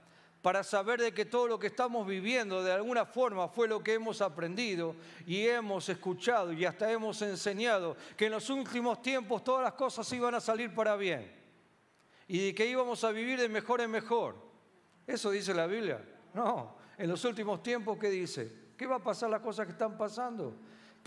para 0.48 0.64
saber 0.64 1.02
de 1.02 1.14
que 1.14 1.26
todo 1.26 1.46
lo 1.46 1.60
que 1.60 1.68
estamos 1.68 2.08
viviendo 2.08 2.64
de 2.64 2.72
alguna 2.72 3.06
forma 3.06 3.50
fue 3.50 3.68
lo 3.68 3.84
que 3.84 3.96
hemos 3.96 4.22
aprendido 4.22 4.96
y 5.26 5.46
hemos 5.46 5.90
escuchado 5.90 6.54
y 6.54 6.64
hasta 6.64 6.90
hemos 6.90 7.22
enseñado 7.22 7.98
que 8.16 8.28
en 8.28 8.32
los 8.32 8.50
últimos 8.50 9.02
tiempos 9.02 9.44
todas 9.44 9.62
las 9.62 9.74
cosas 9.74 10.10
iban 10.14 10.36
a 10.36 10.40
salir 10.40 10.74
para 10.74 10.96
bien 10.96 11.30
y 12.30 12.54
que 12.54 12.66
íbamos 12.66 13.04
a 13.04 13.12
vivir 13.12 13.42
de 13.42 13.50
mejor 13.50 13.82
en 13.82 13.92
mejor. 13.92 14.36
¿Eso 15.06 15.32
dice 15.32 15.54
la 15.54 15.68
Biblia? 15.68 16.02
No, 16.34 16.78
en 16.98 17.10
los 17.10 17.26
últimos 17.26 17.62
tiempos, 17.62 17.98
¿qué 18.00 18.10
dice? 18.10 18.70
¿Qué 18.78 18.88
va 18.88 18.96
a 18.96 19.04
pasar 19.04 19.30
las 19.30 19.42
cosas 19.42 19.66
que 19.66 19.74
están 19.74 19.98
pasando? 19.98 20.56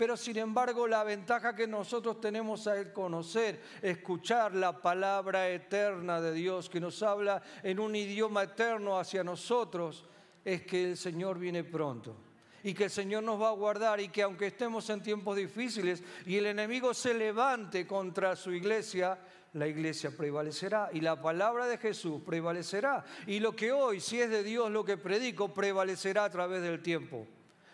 Pero 0.01 0.17
sin 0.17 0.39
embargo, 0.39 0.87
la 0.87 1.03
ventaja 1.03 1.55
que 1.55 1.67
nosotros 1.67 2.19
tenemos 2.19 2.65
al 2.65 2.91
conocer, 2.91 3.61
escuchar 3.83 4.55
la 4.55 4.81
palabra 4.81 5.47
eterna 5.47 6.19
de 6.19 6.33
Dios 6.33 6.71
que 6.71 6.79
nos 6.79 7.03
habla 7.03 7.43
en 7.61 7.79
un 7.79 7.95
idioma 7.95 8.41
eterno 8.41 8.97
hacia 8.97 9.23
nosotros, 9.23 10.03
es 10.43 10.63
que 10.63 10.89
el 10.89 10.97
Señor 10.97 11.37
viene 11.37 11.63
pronto 11.63 12.17
y 12.63 12.73
que 12.73 12.85
el 12.85 12.89
Señor 12.89 13.21
nos 13.21 13.39
va 13.39 13.49
a 13.49 13.53
guardar 13.53 13.99
y 13.99 14.09
que 14.09 14.23
aunque 14.23 14.47
estemos 14.47 14.89
en 14.89 15.03
tiempos 15.03 15.37
difíciles 15.37 16.01
y 16.25 16.35
el 16.35 16.47
enemigo 16.47 16.95
se 16.95 17.13
levante 17.13 17.85
contra 17.85 18.35
su 18.35 18.51
iglesia, 18.53 19.19
la 19.53 19.67
iglesia 19.67 20.17
prevalecerá 20.17 20.89
y 20.91 21.01
la 21.01 21.21
palabra 21.21 21.67
de 21.67 21.77
Jesús 21.77 22.23
prevalecerá. 22.25 23.05
Y 23.27 23.39
lo 23.39 23.55
que 23.55 23.71
hoy, 23.71 23.99
si 23.99 24.19
es 24.19 24.31
de 24.31 24.41
Dios 24.41 24.71
lo 24.71 24.83
que 24.83 24.97
predico, 24.97 25.53
prevalecerá 25.53 26.25
a 26.25 26.31
través 26.31 26.63
del 26.63 26.81
tiempo 26.81 27.27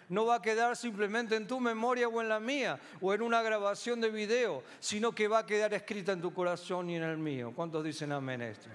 no 0.10 0.26
va 0.26 0.36
a 0.36 0.42
quedar 0.42 0.76
simplemente 0.76 1.36
en 1.36 1.48
tu 1.48 1.60
memoria 1.60 2.08
o 2.08 2.22
en 2.22 2.30
la 2.30 2.40
mía 2.40 2.80
o 3.02 3.14
en 3.14 3.22
una 3.22 3.42
grabación 3.42 4.00
de 4.00 4.10
video, 4.10 4.64
sino 4.80 5.14
que 5.14 5.28
va 5.28 5.40
a 5.40 5.46
quedar 5.46 5.74
escrita 5.74 6.12
en 6.12 6.22
tu 6.22 6.34
corazón 6.34 6.90
y 6.90 6.96
en 6.96 7.04
el 7.04 7.18
mío. 7.18 7.52
¿Cuántos 7.56 7.84
dicen 7.84 8.12
amén 8.12 8.42
esto? 8.42 8.70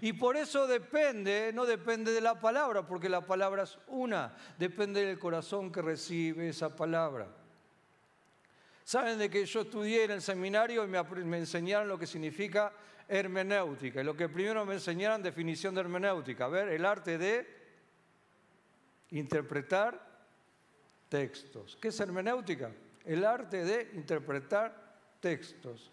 Y 0.00 0.12
por 0.12 0.36
eso 0.36 0.66
depende, 0.66 1.52
no 1.54 1.64
depende 1.64 2.12
de 2.12 2.20
la 2.20 2.38
palabra, 2.38 2.86
porque 2.86 3.08
la 3.08 3.22
palabra 3.22 3.62
es 3.62 3.78
una, 3.88 4.36
depende 4.58 5.04
del 5.04 5.18
corazón 5.18 5.72
que 5.72 5.80
recibe 5.80 6.48
esa 6.48 6.74
palabra. 6.74 7.28
Saben 8.84 9.18
de 9.18 9.30
que 9.30 9.46
yo 9.46 9.62
estudié 9.62 10.04
en 10.04 10.10
el 10.10 10.20
seminario 10.20 10.84
y 10.84 10.88
me, 10.88 11.02
me 11.02 11.38
enseñaron 11.38 11.88
lo 11.88 11.98
que 11.98 12.06
significa 12.06 12.70
hermenéutica. 13.08 14.02
Y 14.02 14.04
lo 14.04 14.14
que 14.14 14.28
primero 14.28 14.66
me 14.66 14.74
enseñaron, 14.74 15.22
definición 15.22 15.74
de 15.74 15.80
hermenéutica. 15.80 16.44
A 16.44 16.48
ver, 16.48 16.68
el 16.68 16.84
arte 16.84 17.16
de 17.16 17.46
interpretar 19.10 20.03
textos. 21.14 21.78
¿Qué 21.80 21.88
es 21.88 22.00
hermenéutica? 22.00 22.72
El 23.04 23.24
arte 23.24 23.64
de 23.64 23.92
interpretar 23.94 24.74
textos. 25.20 25.92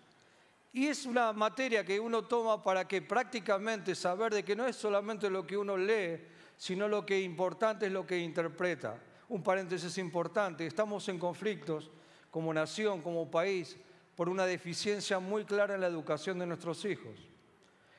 Y 0.74 0.88
es 0.88 1.06
una 1.06 1.32
materia 1.32 1.86
que 1.86 2.00
uno 2.00 2.24
toma 2.24 2.64
para 2.64 2.88
que 2.88 3.04
prácticamente 3.04 3.94
saber 3.94 4.34
de 4.34 4.44
que 4.44 4.56
no 4.56 4.66
es 4.66 4.76
solamente 4.76 5.30
lo 5.30 5.46
que 5.46 5.56
uno 5.56 5.78
lee, 5.78 6.26
sino 6.58 6.88
lo 6.88 7.06
que 7.06 7.20
es 7.20 7.24
importante 7.24 7.86
es 7.86 7.92
lo 7.92 8.04
que 8.08 8.18
interpreta. 8.18 9.00
Un 9.30 9.44
paréntesis 9.44 9.96
importante, 10.00 10.66
estamos 10.66 11.08
en 11.08 11.20
conflictos 11.20 11.92
como 12.32 12.52
nación, 12.52 13.00
como 13.04 13.30
país, 13.30 13.78
por 14.16 14.28
una 14.28 14.48
deficiencia 14.48 15.20
muy 15.20 15.46
clara 15.46 15.76
en 15.76 15.82
la 15.82 15.88
educación 15.88 16.40
de 16.40 16.48
nuestros 16.48 16.84
hijos. 16.86 17.14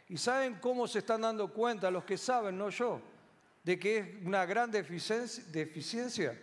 ¿Y 0.08 0.16
saben 0.16 0.56
cómo 0.56 0.88
se 0.88 0.98
están 0.98 1.20
dando 1.20 1.52
cuenta 1.52 1.88
los 1.88 2.02
que 2.02 2.18
saben, 2.18 2.58
no 2.58 2.68
yo, 2.70 3.00
de 3.62 3.78
que 3.78 3.98
es 3.98 4.26
una 4.26 4.44
gran 4.44 4.72
deficiencia? 4.72 6.36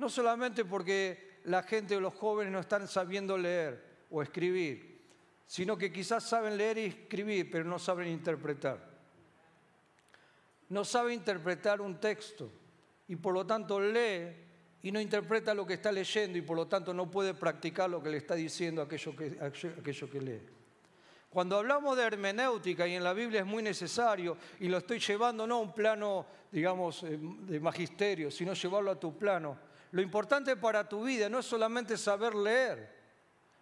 No 0.00 0.08
solamente 0.08 0.64
porque 0.64 1.40
la 1.44 1.62
gente 1.62 1.94
o 1.94 2.00
los 2.00 2.14
jóvenes 2.14 2.50
no 2.50 2.60
están 2.60 2.88
sabiendo 2.88 3.36
leer 3.36 3.84
o 4.10 4.22
escribir, 4.22 4.98
sino 5.46 5.76
que 5.76 5.92
quizás 5.92 6.26
saben 6.26 6.56
leer 6.56 6.78
y 6.78 6.84
escribir, 6.86 7.50
pero 7.50 7.66
no 7.66 7.78
saben 7.78 8.08
interpretar. 8.08 8.78
No 10.70 10.86
sabe 10.86 11.12
interpretar 11.12 11.82
un 11.82 12.00
texto 12.00 12.50
y 13.08 13.16
por 13.16 13.34
lo 13.34 13.44
tanto 13.44 13.78
lee 13.78 14.34
y 14.82 14.90
no 14.90 14.98
interpreta 15.02 15.52
lo 15.52 15.66
que 15.66 15.74
está 15.74 15.92
leyendo 15.92 16.38
y 16.38 16.40
por 16.40 16.56
lo 16.56 16.66
tanto 16.66 16.94
no 16.94 17.10
puede 17.10 17.34
practicar 17.34 17.90
lo 17.90 18.02
que 18.02 18.08
le 18.08 18.16
está 18.16 18.36
diciendo 18.36 18.80
aquello 18.80 19.14
que, 19.14 19.36
aquello 19.38 20.10
que 20.10 20.20
lee. 20.22 20.40
Cuando 21.28 21.58
hablamos 21.58 21.94
de 21.98 22.04
hermenéutica 22.04 22.88
y 22.88 22.94
en 22.94 23.04
la 23.04 23.12
Biblia 23.12 23.40
es 23.40 23.46
muy 23.46 23.62
necesario, 23.62 24.38
y 24.60 24.68
lo 24.68 24.78
estoy 24.78 24.98
llevando 24.98 25.46
no 25.46 25.56
a 25.56 25.58
un 25.58 25.74
plano, 25.74 26.24
digamos, 26.50 27.02
eh, 27.02 27.18
de 27.20 27.60
magisterio, 27.60 28.30
sino 28.30 28.54
llevarlo 28.54 28.90
a 28.92 28.98
tu 28.98 29.16
plano, 29.18 29.69
lo 29.92 30.02
importante 30.02 30.56
para 30.56 30.88
tu 30.88 31.04
vida 31.04 31.28
no 31.28 31.40
es 31.40 31.46
solamente 31.46 31.96
saber 31.96 32.34
leer, 32.34 32.88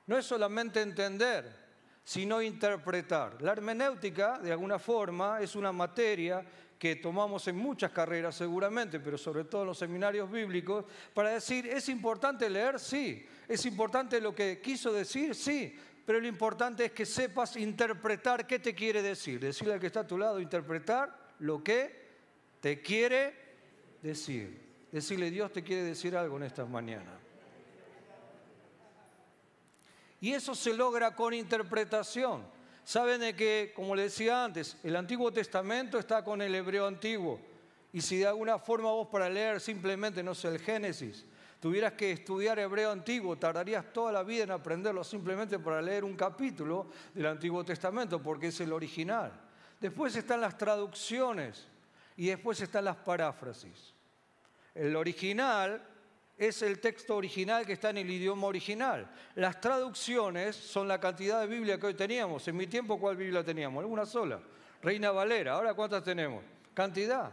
no 0.06 0.18
es 0.18 0.26
solamente 0.26 0.82
entender, 0.82 1.68
sino 2.04 2.42
interpretar. 2.42 3.40
La 3.42 3.52
hermenéutica, 3.52 4.38
de 4.38 4.52
alguna 4.52 4.78
forma, 4.78 5.40
es 5.40 5.54
una 5.54 5.72
materia 5.72 6.44
que 6.78 6.96
tomamos 6.96 7.48
en 7.48 7.56
muchas 7.56 7.90
carreras 7.90 8.36
seguramente, 8.36 9.00
pero 9.00 9.18
sobre 9.18 9.44
todo 9.44 9.62
en 9.62 9.68
los 9.68 9.78
seminarios 9.78 10.30
bíblicos, 10.30 10.84
para 11.12 11.30
decir, 11.30 11.66
¿es 11.66 11.88
importante 11.88 12.48
leer? 12.48 12.78
Sí. 12.78 13.26
¿Es 13.48 13.66
importante 13.66 14.20
lo 14.20 14.34
que 14.34 14.60
quiso 14.60 14.92
decir? 14.92 15.34
Sí. 15.34 15.76
Pero 16.06 16.20
lo 16.20 16.28
importante 16.28 16.86
es 16.86 16.92
que 16.92 17.04
sepas 17.04 17.56
interpretar 17.56 18.46
qué 18.46 18.58
te 18.58 18.74
quiere 18.74 19.02
decir. 19.02 19.40
Decirle 19.40 19.74
al 19.74 19.80
que 19.80 19.88
está 19.88 20.00
a 20.00 20.06
tu 20.06 20.16
lado, 20.16 20.40
interpretar 20.40 21.14
lo 21.40 21.62
que 21.62 22.06
te 22.60 22.80
quiere 22.80 23.34
decir. 24.00 24.67
Decirle, 24.90 25.30
Dios 25.30 25.52
te 25.52 25.62
quiere 25.62 25.82
decir 25.82 26.16
algo 26.16 26.36
en 26.36 26.44
esta 26.44 26.64
mañana. 26.64 27.18
Y 30.20 30.32
eso 30.32 30.54
se 30.54 30.74
logra 30.74 31.14
con 31.14 31.34
interpretación. 31.34 32.42
Saben 32.84 33.20
de 33.20 33.36
que, 33.36 33.72
como 33.76 33.94
le 33.94 34.04
decía 34.04 34.44
antes, 34.44 34.76
el 34.82 34.96
Antiguo 34.96 35.30
Testamento 35.30 35.98
está 35.98 36.24
con 36.24 36.40
el 36.40 36.54
hebreo 36.54 36.86
antiguo. 36.86 37.38
Y 37.92 38.00
si 38.00 38.16
de 38.16 38.26
alguna 38.26 38.58
forma 38.58 38.90
vos 38.90 39.08
para 39.08 39.28
leer 39.28 39.60
simplemente, 39.60 40.22
no 40.22 40.34
sé, 40.34 40.48
el 40.48 40.58
Génesis, 40.58 41.24
tuvieras 41.60 41.92
que 41.92 42.12
estudiar 42.12 42.58
hebreo 42.58 42.90
antiguo, 42.90 43.36
tardarías 43.36 43.92
toda 43.92 44.10
la 44.12 44.22
vida 44.22 44.44
en 44.44 44.50
aprenderlo 44.50 45.04
simplemente 45.04 45.58
para 45.58 45.82
leer 45.82 46.04
un 46.04 46.16
capítulo 46.16 46.86
del 47.14 47.26
Antiguo 47.26 47.64
Testamento, 47.64 48.22
porque 48.22 48.48
es 48.48 48.60
el 48.60 48.72
original. 48.72 49.32
Después 49.80 50.16
están 50.16 50.40
las 50.40 50.56
traducciones 50.56 51.66
y 52.16 52.28
después 52.28 52.60
están 52.60 52.84
las 52.84 52.96
paráfrasis. 52.96 53.94
El 54.78 54.94
original 54.94 55.82
es 56.36 56.62
el 56.62 56.78
texto 56.78 57.16
original 57.16 57.66
que 57.66 57.72
está 57.72 57.90
en 57.90 57.98
el 57.98 58.08
idioma 58.08 58.46
original. 58.46 59.10
Las 59.34 59.60
traducciones 59.60 60.54
son 60.54 60.86
la 60.86 61.00
cantidad 61.00 61.40
de 61.40 61.48
Biblia 61.48 61.80
que 61.80 61.86
hoy 61.86 61.94
teníamos. 61.94 62.46
En 62.46 62.56
mi 62.56 62.68
tiempo, 62.68 62.96
¿cuál 63.00 63.16
Biblia 63.16 63.42
teníamos? 63.42 63.84
Una 63.84 64.06
sola. 64.06 64.40
Reina 64.80 65.10
Valera. 65.10 65.54
Ahora, 65.54 65.74
¿cuántas 65.74 66.04
tenemos? 66.04 66.44
Cantidad. 66.74 67.32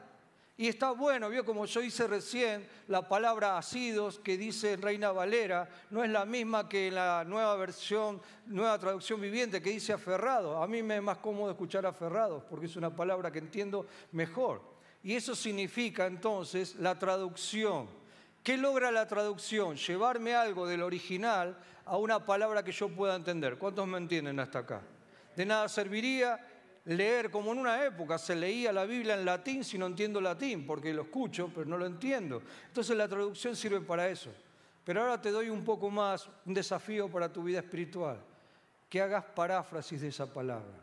Y 0.58 0.68
está 0.68 0.90
bueno, 0.90 1.30
vio 1.30 1.46
como 1.46 1.68
yo 1.68 1.84
hice 1.84 2.08
recién, 2.08 2.68
la 2.88 3.08
palabra 3.08 3.60
asidos 3.60 4.18
que 4.18 4.38
dice 4.38 4.76
Reina 4.76 5.12
Valera 5.12 5.70
no 5.92 6.04
es 6.04 6.10
la 6.10 6.26
misma 6.26 6.68
que 6.68 6.90
la 6.90 7.24
nueva 7.28 7.56
versión, 7.58 8.20
nueva 8.48 8.80
traducción 8.80 9.22
viviente 9.22 9.62
que 9.62 9.70
dice 9.70 9.94
aferrado. 9.94 10.64
A 10.64 10.68
mí 10.68 10.82
me 10.82 10.96
es 10.96 11.04
más 11.04 11.20
cómodo 11.20 11.52
escuchar 11.52 11.86
aferrados 11.86 12.42
porque 12.50 12.66
es 12.66 12.76
una 12.76 12.90
palabra 12.90 13.30
que 13.32 13.38
entiendo 13.38 13.86
mejor. 14.14 14.75
Y 15.06 15.14
eso 15.14 15.36
significa 15.36 16.08
entonces 16.08 16.78
la 16.78 16.98
traducción. 16.98 17.88
¿Qué 18.42 18.58
logra 18.58 18.90
la 18.90 19.08
traducción? 19.08 19.76
Llevarme 19.76 20.34
algo 20.34 20.66
del 20.66 20.82
original 20.82 21.60
a 21.86 21.96
una 21.98 22.26
palabra 22.26 22.64
que 22.64 22.72
yo 22.72 22.90
pueda 22.90 23.16
entender. 23.16 23.60
¿Cuántos 23.60 23.88
me 23.88 24.00
entienden 24.00 24.40
hasta 24.40 24.60
acá? 24.60 24.82
De 25.36 25.46
nada 25.46 25.70
serviría 25.70 26.40
leer 26.86 27.30
como 27.30 27.52
en 27.52 27.60
una 27.60 27.86
época 27.86 28.18
se 28.18 28.36
leía 28.36 28.74
la 28.74 28.86
Biblia 28.86 29.14
en 29.14 29.26
latín 29.26 29.64
si 29.64 29.78
no 29.78 29.86
entiendo 29.86 30.20
latín, 30.20 30.66
porque 30.66 30.92
lo 30.92 31.04
escucho, 31.04 31.52
pero 31.54 31.68
no 31.68 31.78
lo 31.78 31.86
entiendo. 31.86 32.42
Entonces 32.66 32.98
la 32.98 33.08
traducción 33.08 33.56
sirve 33.56 33.82
para 33.82 34.10
eso. 34.10 34.32
Pero 34.84 35.02
ahora 35.02 35.22
te 35.22 35.30
doy 35.30 35.50
un 35.50 35.64
poco 35.64 35.92
más, 35.92 36.28
un 36.48 36.56
desafío 36.56 37.10
para 37.10 37.32
tu 37.32 37.44
vida 37.44 37.60
espiritual, 37.60 38.20
que 38.90 39.00
hagas 39.00 39.24
paráfrasis 39.24 40.02
de 40.02 40.08
esa 40.08 40.26
palabra. 40.34 40.80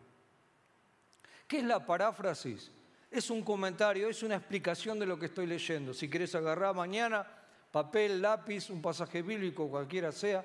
¿Qué 1.49 1.59
es 1.59 1.64
la 1.64 1.85
paráfrasis? 1.85 2.71
Es 3.12 3.28
un 3.28 3.42
comentario, 3.42 4.09
es 4.09 4.23
una 4.23 4.37
explicación 4.37 4.99
de 4.99 5.04
lo 5.04 5.19
que 5.19 5.26
estoy 5.26 5.47
leyendo. 5.47 5.92
Si 5.92 6.09
quieres 6.09 6.35
agarrar 6.35 6.75
mañana 6.75 7.26
papel, 7.71 8.23
lápiz, 8.23 8.71
un 8.71 8.81
pasaje 8.81 9.21
bíblico, 9.21 9.69
cualquiera 9.69 10.12
sea, 10.12 10.42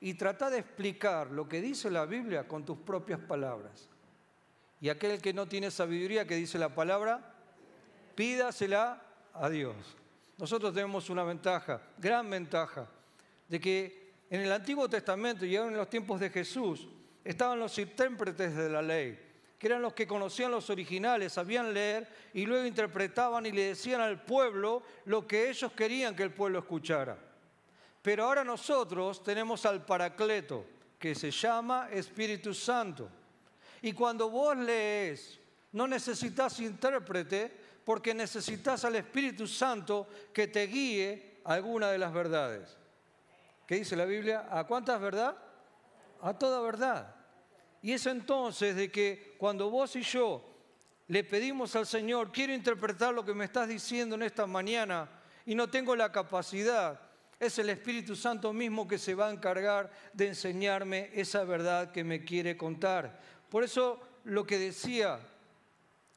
y 0.00 0.14
trata 0.14 0.50
de 0.50 0.58
explicar 0.58 1.30
lo 1.30 1.48
que 1.48 1.60
dice 1.60 1.88
la 1.88 2.06
Biblia 2.06 2.48
con 2.48 2.64
tus 2.64 2.78
propias 2.78 3.20
palabras. 3.20 3.88
Y 4.80 4.88
aquel 4.88 5.22
que 5.22 5.32
no 5.32 5.46
tiene 5.46 5.70
sabiduría, 5.70 6.26
que 6.26 6.34
dice 6.34 6.58
la 6.58 6.74
palabra, 6.74 7.32
pídasela 8.16 9.00
a 9.32 9.48
Dios. 9.48 9.76
Nosotros 10.36 10.74
tenemos 10.74 11.10
una 11.10 11.22
ventaja, 11.22 11.80
gran 11.96 12.28
ventaja, 12.28 12.88
de 13.48 13.60
que 13.60 14.14
en 14.30 14.40
el 14.40 14.50
Antiguo 14.50 14.88
Testamento 14.88 15.46
y 15.46 15.54
en 15.54 15.76
los 15.76 15.88
tiempos 15.88 16.18
de 16.18 16.30
Jesús 16.30 16.88
estaban 17.22 17.60
los 17.60 17.78
intérpretes 17.78 18.56
de 18.56 18.68
la 18.68 18.82
ley, 18.82 19.29
que 19.60 19.66
eran 19.66 19.82
los 19.82 19.92
que 19.92 20.06
conocían 20.06 20.50
los 20.50 20.70
originales, 20.70 21.34
sabían 21.34 21.74
leer 21.74 22.08
y 22.32 22.46
luego 22.46 22.64
interpretaban 22.64 23.44
y 23.44 23.52
le 23.52 23.64
decían 23.64 24.00
al 24.00 24.22
pueblo 24.22 24.82
lo 25.04 25.26
que 25.26 25.50
ellos 25.50 25.70
querían 25.72 26.16
que 26.16 26.22
el 26.22 26.32
pueblo 26.32 26.60
escuchara. 26.60 27.18
Pero 28.00 28.24
ahora 28.24 28.42
nosotros 28.42 29.22
tenemos 29.22 29.66
al 29.66 29.84
Paracleto, 29.84 30.64
que 30.98 31.14
se 31.14 31.30
llama 31.30 31.90
Espíritu 31.92 32.54
Santo. 32.54 33.10
Y 33.82 33.92
cuando 33.92 34.30
vos 34.30 34.56
lees, 34.56 35.38
no 35.72 35.86
necesitas 35.86 36.58
intérprete 36.60 37.54
porque 37.84 38.14
necesitas 38.14 38.82
al 38.86 38.96
Espíritu 38.96 39.46
Santo 39.46 40.08
que 40.32 40.46
te 40.46 40.66
guíe 40.68 41.42
a 41.44 41.52
alguna 41.52 41.90
de 41.90 41.98
las 41.98 42.14
verdades. 42.14 42.78
¿Qué 43.66 43.74
dice 43.74 43.94
la 43.94 44.06
Biblia? 44.06 44.48
¿A 44.50 44.64
cuántas 44.64 44.98
verdad? 44.98 45.36
A 46.22 46.32
toda 46.32 46.62
verdad. 46.62 47.19
Y 47.82 47.92
es 47.92 48.06
entonces 48.06 48.76
de 48.76 48.90
que 48.90 49.34
cuando 49.38 49.70
vos 49.70 49.96
y 49.96 50.02
yo 50.02 50.44
le 51.08 51.24
pedimos 51.24 51.74
al 51.76 51.86
Señor, 51.86 52.30
quiero 52.30 52.52
interpretar 52.52 53.14
lo 53.14 53.24
que 53.24 53.34
me 53.34 53.46
estás 53.46 53.68
diciendo 53.68 54.14
en 54.14 54.22
esta 54.22 54.46
mañana 54.46 55.08
y 55.46 55.54
no 55.54 55.68
tengo 55.68 55.96
la 55.96 56.12
capacidad, 56.12 57.00
es 57.38 57.58
el 57.58 57.70
Espíritu 57.70 58.14
Santo 58.14 58.52
mismo 58.52 58.86
que 58.86 58.98
se 58.98 59.14
va 59.14 59.28
a 59.28 59.32
encargar 59.32 59.90
de 60.12 60.28
enseñarme 60.28 61.10
esa 61.14 61.42
verdad 61.44 61.90
que 61.90 62.04
me 62.04 62.22
quiere 62.22 62.56
contar. 62.56 63.18
Por 63.48 63.64
eso 63.64 63.98
lo 64.24 64.46
que 64.46 64.58
decía, 64.58 65.18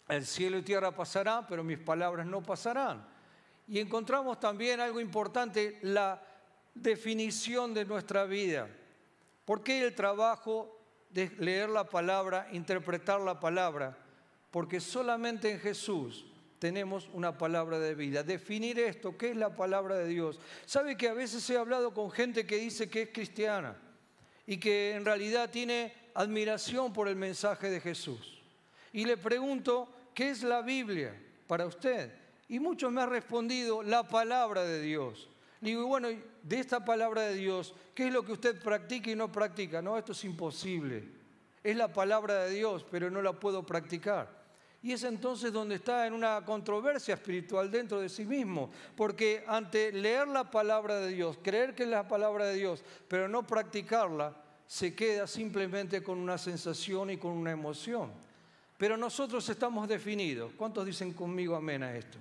el 0.10 0.26
cielo 0.26 0.58
y 0.58 0.64
tierra 0.64 0.92
pasarán, 0.92 1.48
pero 1.48 1.64
mis 1.64 1.80
palabras 1.80 2.28
no 2.28 2.44
pasarán. 2.44 3.08
Y 3.68 3.80
encontramos 3.80 4.40
también 4.40 4.82
algo 4.82 5.00
importante, 5.00 5.80
la 5.82 6.22
definición 6.76 7.74
de 7.74 7.86
nuestra 7.86 8.26
vida. 8.26 8.68
¿Por 9.46 9.64
qué 9.64 9.82
el 9.82 9.96
trabajo 9.96 10.83
de 11.14 11.32
leer 11.40 11.70
la 11.70 11.86
palabra, 11.86 12.48
interpretar 12.52 13.22
la 13.22 13.40
palabra? 13.40 13.98
Porque 14.52 14.80
solamente 14.80 15.52
en 15.52 15.60
Jesús 15.60 16.26
tenemos 16.60 17.10
una 17.14 17.38
palabra 17.38 17.78
de 17.78 17.94
vida. 17.94 18.24
Definir 18.24 18.80
esto, 18.80 19.18
¿qué 19.18 19.32
es 19.32 19.36
la 19.36 19.56
palabra 19.56 19.98
de 19.98 20.08
Dios? 20.08 20.40
¿Sabe 20.66 20.96
que 20.96 21.10
a 21.10 21.14
veces 21.14 21.50
he 21.50 21.58
hablado 21.58 21.94
con 21.94 22.10
gente 22.10 22.46
que 22.46 22.58
dice 22.58 22.90
que 22.90 23.02
es 23.02 23.10
cristiana 23.10 23.76
y 24.48 24.58
que 24.58 24.94
en 24.94 25.04
realidad 25.04 25.50
tiene 25.50 25.94
admiración 26.14 26.94
por 26.94 27.08
el 27.08 27.16
mensaje 27.16 27.70
de 27.70 27.82
Jesús? 27.82 28.42
Y 28.94 29.06
le 29.06 29.18
pregunto, 29.18 29.90
¿qué 30.14 30.30
es 30.30 30.42
la 30.44 30.62
Biblia 30.62 31.14
para 31.48 31.66
usted? 31.66 32.14
Y 32.48 32.60
muchos 32.60 32.92
me 32.92 33.02
han 33.02 33.10
respondido, 33.10 33.84
la 33.84 34.08
palabra 34.08 34.64
de 34.64 34.82
Dios. 34.82 35.28
Digo, 35.70 35.88
bueno, 35.88 36.10
de 36.42 36.60
esta 36.60 36.84
palabra 36.84 37.24
de 37.24 37.36
Dios, 37.36 37.74
¿qué 37.94 38.08
es 38.08 38.14
lo 38.14 38.24
que 38.24 38.34
usted 38.34 38.62
practica 38.62 39.12
y 39.12 39.16
no 39.16 39.32
practica? 39.32 39.82
No, 39.82 39.98
esto 39.98 40.12
es 40.12 40.24
imposible. 40.24 41.08
Es 41.64 41.76
la 41.76 41.92
palabra 41.92 42.44
de 42.44 42.52
Dios, 42.52 42.86
pero 42.90 43.10
no 43.10 43.22
la 43.22 43.34
puedo 43.34 43.66
practicar. 43.66 44.44
Y 44.82 44.92
es 44.92 45.04
entonces 45.06 45.54
donde 45.54 45.76
está 45.76 46.06
en 46.06 46.14
una 46.14 46.44
controversia 46.44 47.14
espiritual 47.14 47.72
dentro 47.72 48.02
de 48.02 48.10
sí 48.10 48.26
mismo, 48.26 48.70
porque 48.98 49.46
ante 49.48 49.94
leer 49.94 50.28
la 50.28 50.52
palabra 50.52 51.00
de 51.00 51.14
Dios, 51.14 51.40
creer 51.42 51.74
que 51.74 51.84
es 51.84 51.90
la 51.90 52.06
palabra 52.06 52.48
de 52.48 52.56
Dios, 52.56 52.84
pero 53.08 53.30
no 53.30 53.48
practicarla, 53.48 54.36
se 54.68 54.94
queda 54.94 55.26
simplemente 55.26 56.04
con 56.04 56.18
una 56.18 56.38
sensación 56.38 57.12
y 57.12 57.18
con 57.18 57.32
una 57.32 57.52
emoción. 57.52 58.12
Pero 58.78 58.98
nosotros 58.98 59.48
estamos 59.48 59.88
definidos, 59.88 60.52
¿cuántos 60.58 60.86
dicen 60.86 61.14
conmigo 61.14 61.56
amén 61.56 61.84
a 61.84 61.96
esto? 61.96 62.18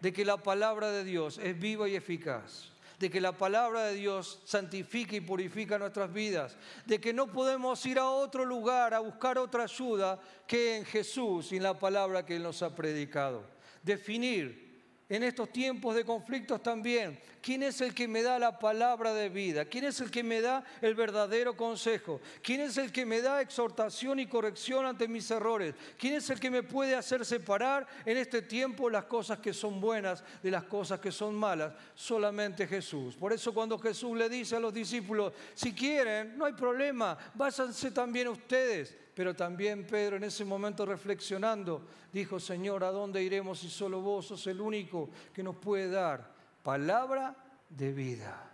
De 0.00 0.12
que 0.12 0.24
la 0.24 0.36
palabra 0.38 0.90
de 0.90 1.04
Dios 1.04 1.38
es 1.38 1.58
viva 1.58 1.88
y 1.88 1.96
eficaz 1.96 2.70
de 3.00 3.08
que 3.08 3.20
la 3.20 3.32
palabra 3.32 3.84
de 3.86 3.94
Dios 3.94 4.40
santifica 4.44 5.16
y 5.16 5.22
purifica 5.22 5.78
nuestras 5.78 6.12
vidas, 6.12 6.54
de 6.84 7.00
que 7.00 7.14
no 7.14 7.28
podemos 7.28 7.84
ir 7.86 7.98
a 7.98 8.10
otro 8.10 8.44
lugar 8.44 8.92
a 8.92 8.98
buscar 8.98 9.38
otra 9.38 9.62
ayuda 9.62 10.20
que 10.46 10.76
en 10.76 10.84
Jesús 10.84 11.50
y 11.50 11.56
en 11.56 11.62
la 11.62 11.78
palabra 11.78 12.26
que 12.26 12.36
Él 12.36 12.42
nos 12.42 12.62
ha 12.62 12.76
predicado. 12.76 13.42
Definir 13.82 14.69
en 15.10 15.24
estos 15.24 15.52
tiempos 15.52 15.94
de 15.96 16.04
conflictos 16.04 16.62
también. 16.62 17.20
¿Quién 17.42 17.62
es 17.64 17.80
el 17.80 17.94
que 17.94 18.06
me 18.06 18.22
da 18.22 18.38
la 18.38 18.58
palabra 18.58 19.12
de 19.12 19.28
vida? 19.28 19.64
¿Quién 19.64 19.84
es 19.84 20.00
el 20.00 20.10
que 20.10 20.22
me 20.22 20.40
da 20.40 20.62
el 20.80 20.94
verdadero 20.94 21.56
consejo? 21.56 22.20
¿Quién 22.42 22.60
es 22.60 22.76
el 22.78 22.92
que 22.92 23.04
me 23.04 23.20
da 23.20 23.40
exhortación 23.40 24.20
y 24.20 24.26
corrección 24.26 24.86
ante 24.86 25.08
mis 25.08 25.30
errores? 25.30 25.74
¿Quién 25.98 26.14
es 26.14 26.30
el 26.30 26.38
que 26.38 26.50
me 26.50 26.62
puede 26.62 26.94
hacer 26.94 27.26
separar 27.26 27.88
en 28.04 28.18
este 28.18 28.42
tiempo 28.42 28.88
las 28.88 29.04
cosas 29.04 29.40
que 29.40 29.52
son 29.52 29.80
buenas 29.80 30.22
de 30.42 30.50
las 30.50 30.64
cosas 30.64 31.00
que 31.00 31.10
son 31.10 31.34
malas? 31.34 31.72
Solamente 31.94 32.66
Jesús. 32.68 33.16
Por 33.16 33.32
eso 33.32 33.52
cuando 33.52 33.78
Jesús 33.78 34.16
le 34.16 34.28
dice 34.28 34.54
a 34.54 34.60
los 34.60 34.72
discípulos, 34.72 35.32
si 35.54 35.72
quieren, 35.72 36.38
no 36.38 36.44
hay 36.44 36.52
problema, 36.52 37.18
váyanse 37.34 37.90
también 37.90 38.28
ustedes 38.28 38.96
pero 39.20 39.36
también 39.36 39.86
Pedro 39.86 40.16
en 40.16 40.24
ese 40.24 40.46
momento 40.46 40.86
reflexionando 40.86 41.82
dijo, 42.10 42.40
Señor, 42.40 42.82
¿a 42.84 42.90
dónde 42.90 43.22
iremos 43.22 43.58
si 43.58 43.68
solo 43.68 44.00
vos 44.00 44.28
sos 44.28 44.46
el 44.46 44.58
único 44.62 45.10
que 45.34 45.42
nos 45.42 45.56
puede 45.56 45.90
dar 45.90 46.32
palabra 46.62 47.36
de 47.68 47.92
vida? 47.92 48.50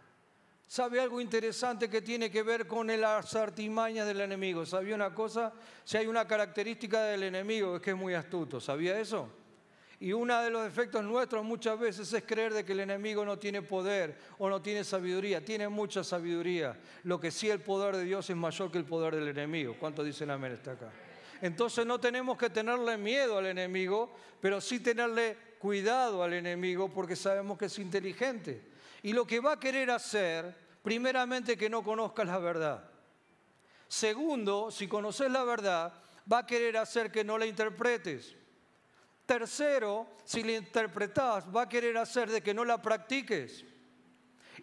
¿Sabe 0.67 0.99
algo 1.01 1.21
interesante 1.21 1.89
que 1.89 2.03
tiene 2.03 2.33
que 2.33 2.43
ver 2.43 2.67
con 2.67 2.89
las 3.01 3.37
artimañas 3.37 4.09
del 4.09 4.23
enemigo? 4.23 4.67
¿Sabía 4.67 4.97
una 4.97 5.15
cosa? 5.15 5.53
Si 5.85 5.99
hay 5.99 6.09
una 6.09 6.27
característica 6.27 7.01
del 7.05 7.23
enemigo 7.23 7.77
es 7.77 7.81
que 7.81 7.91
es 7.91 7.97
muy 7.97 8.15
astuto. 8.15 8.61
¿Sabía 8.61 8.99
eso? 8.99 9.29
Y 9.99 10.13
uno 10.13 10.43
de 10.43 10.51
los 10.51 10.65
defectos 10.65 11.03
nuestros 11.03 11.43
muchas 11.45 11.79
veces 11.79 12.13
es 12.13 12.23
creer 12.25 12.53
de 12.53 12.65
que 12.65 12.73
el 12.73 12.81
enemigo 12.81 13.25
no 13.25 13.39
tiene 13.39 13.63
poder 13.63 14.15
o 14.39 14.49
no 14.51 14.61
tiene 14.61 14.85
sabiduría. 14.85 15.43
Tiene 15.43 15.69
mucha 15.69 16.05
sabiduría. 16.05 16.79
Lo 17.05 17.19
que 17.19 17.31
sí 17.31 17.49
el 17.49 17.61
poder 17.61 17.97
de 17.97 18.05
Dios 18.05 18.29
es 18.29 18.37
mayor 18.37 18.71
que 18.71 18.79
el 18.79 18.85
poder 18.85 19.15
del 19.15 19.29
enemigo. 19.29 19.75
¿Cuántos 19.81 20.05
dicen 20.05 20.31
amén 20.31 20.53
está 20.53 20.73
acá? 20.73 20.91
Entonces 21.41 21.87
no 21.87 21.99
tenemos 21.99 22.37
que 22.37 22.51
tenerle 22.51 22.99
miedo 22.99 23.39
al 23.39 23.47
enemigo, 23.47 24.11
pero 24.41 24.61
sí 24.61 24.81
tenerle 24.81 25.37
cuidado 25.59 26.23
al 26.23 26.35
enemigo 26.35 26.91
porque 26.93 27.17
sabemos 27.17 27.57
que 27.57 27.67
es 27.67 27.79
inteligente. 27.79 28.63
Y 29.03 29.13
lo 29.13 29.27
que 29.27 29.41
va 29.41 29.53
a 29.53 29.61
querer 29.61 29.91
hacer, 29.91 30.55
primeramente 30.83 31.57
que 31.57 31.71
no 31.71 31.83
conozcas 31.83 32.27
la 32.27 32.39
verdad. 32.39 32.91
Segundo, 33.89 34.71
si 34.71 34.89
conoces 34.89 35.31
la 35.31 35.45
verdad, 35.45 35.93
va 36.31 36.39
a 36.39 36.47
querer 36.47 36.77
hacer 36.77 37.11
que 37.11 37.25
no 37.25 37.39
la 37.39 37.47
interpretes. 37.47 38.37
Tercero, 39.27 40.07
si 40.25 40.45
la 40.45 40.53
interpretas, 40.53 41.45
va 41.55 41.63
a 41.63 41.69
querer 41.69 41.99
hacer 41.99 42.31
de 42.31 42.41
que 42.41 42.55
no 42.55 42.65
la 42.65 42.81
practiques. 42.81 43.65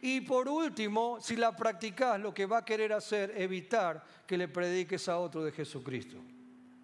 Y 0.02 0.22
por 0.22 0.48
último, 0.48 1.20
si 1.22 1.36
la 1.36 1.56
practicas, 1.56 2.20
lo 2.20 2.34
que 2.34 2.46
va 2.46 2.60
a 2.60 2.66
querer 2.66 2.94
hacer, 2.94 3.34
evitar 3.36 4.04
que 4.26 4.38
le 4.38 4.48
prediques 4.48 5.08
a 5.10 5.20
otro 5.20 5.44
de 5.44 5.52
Jesucristo. 5.52 6.18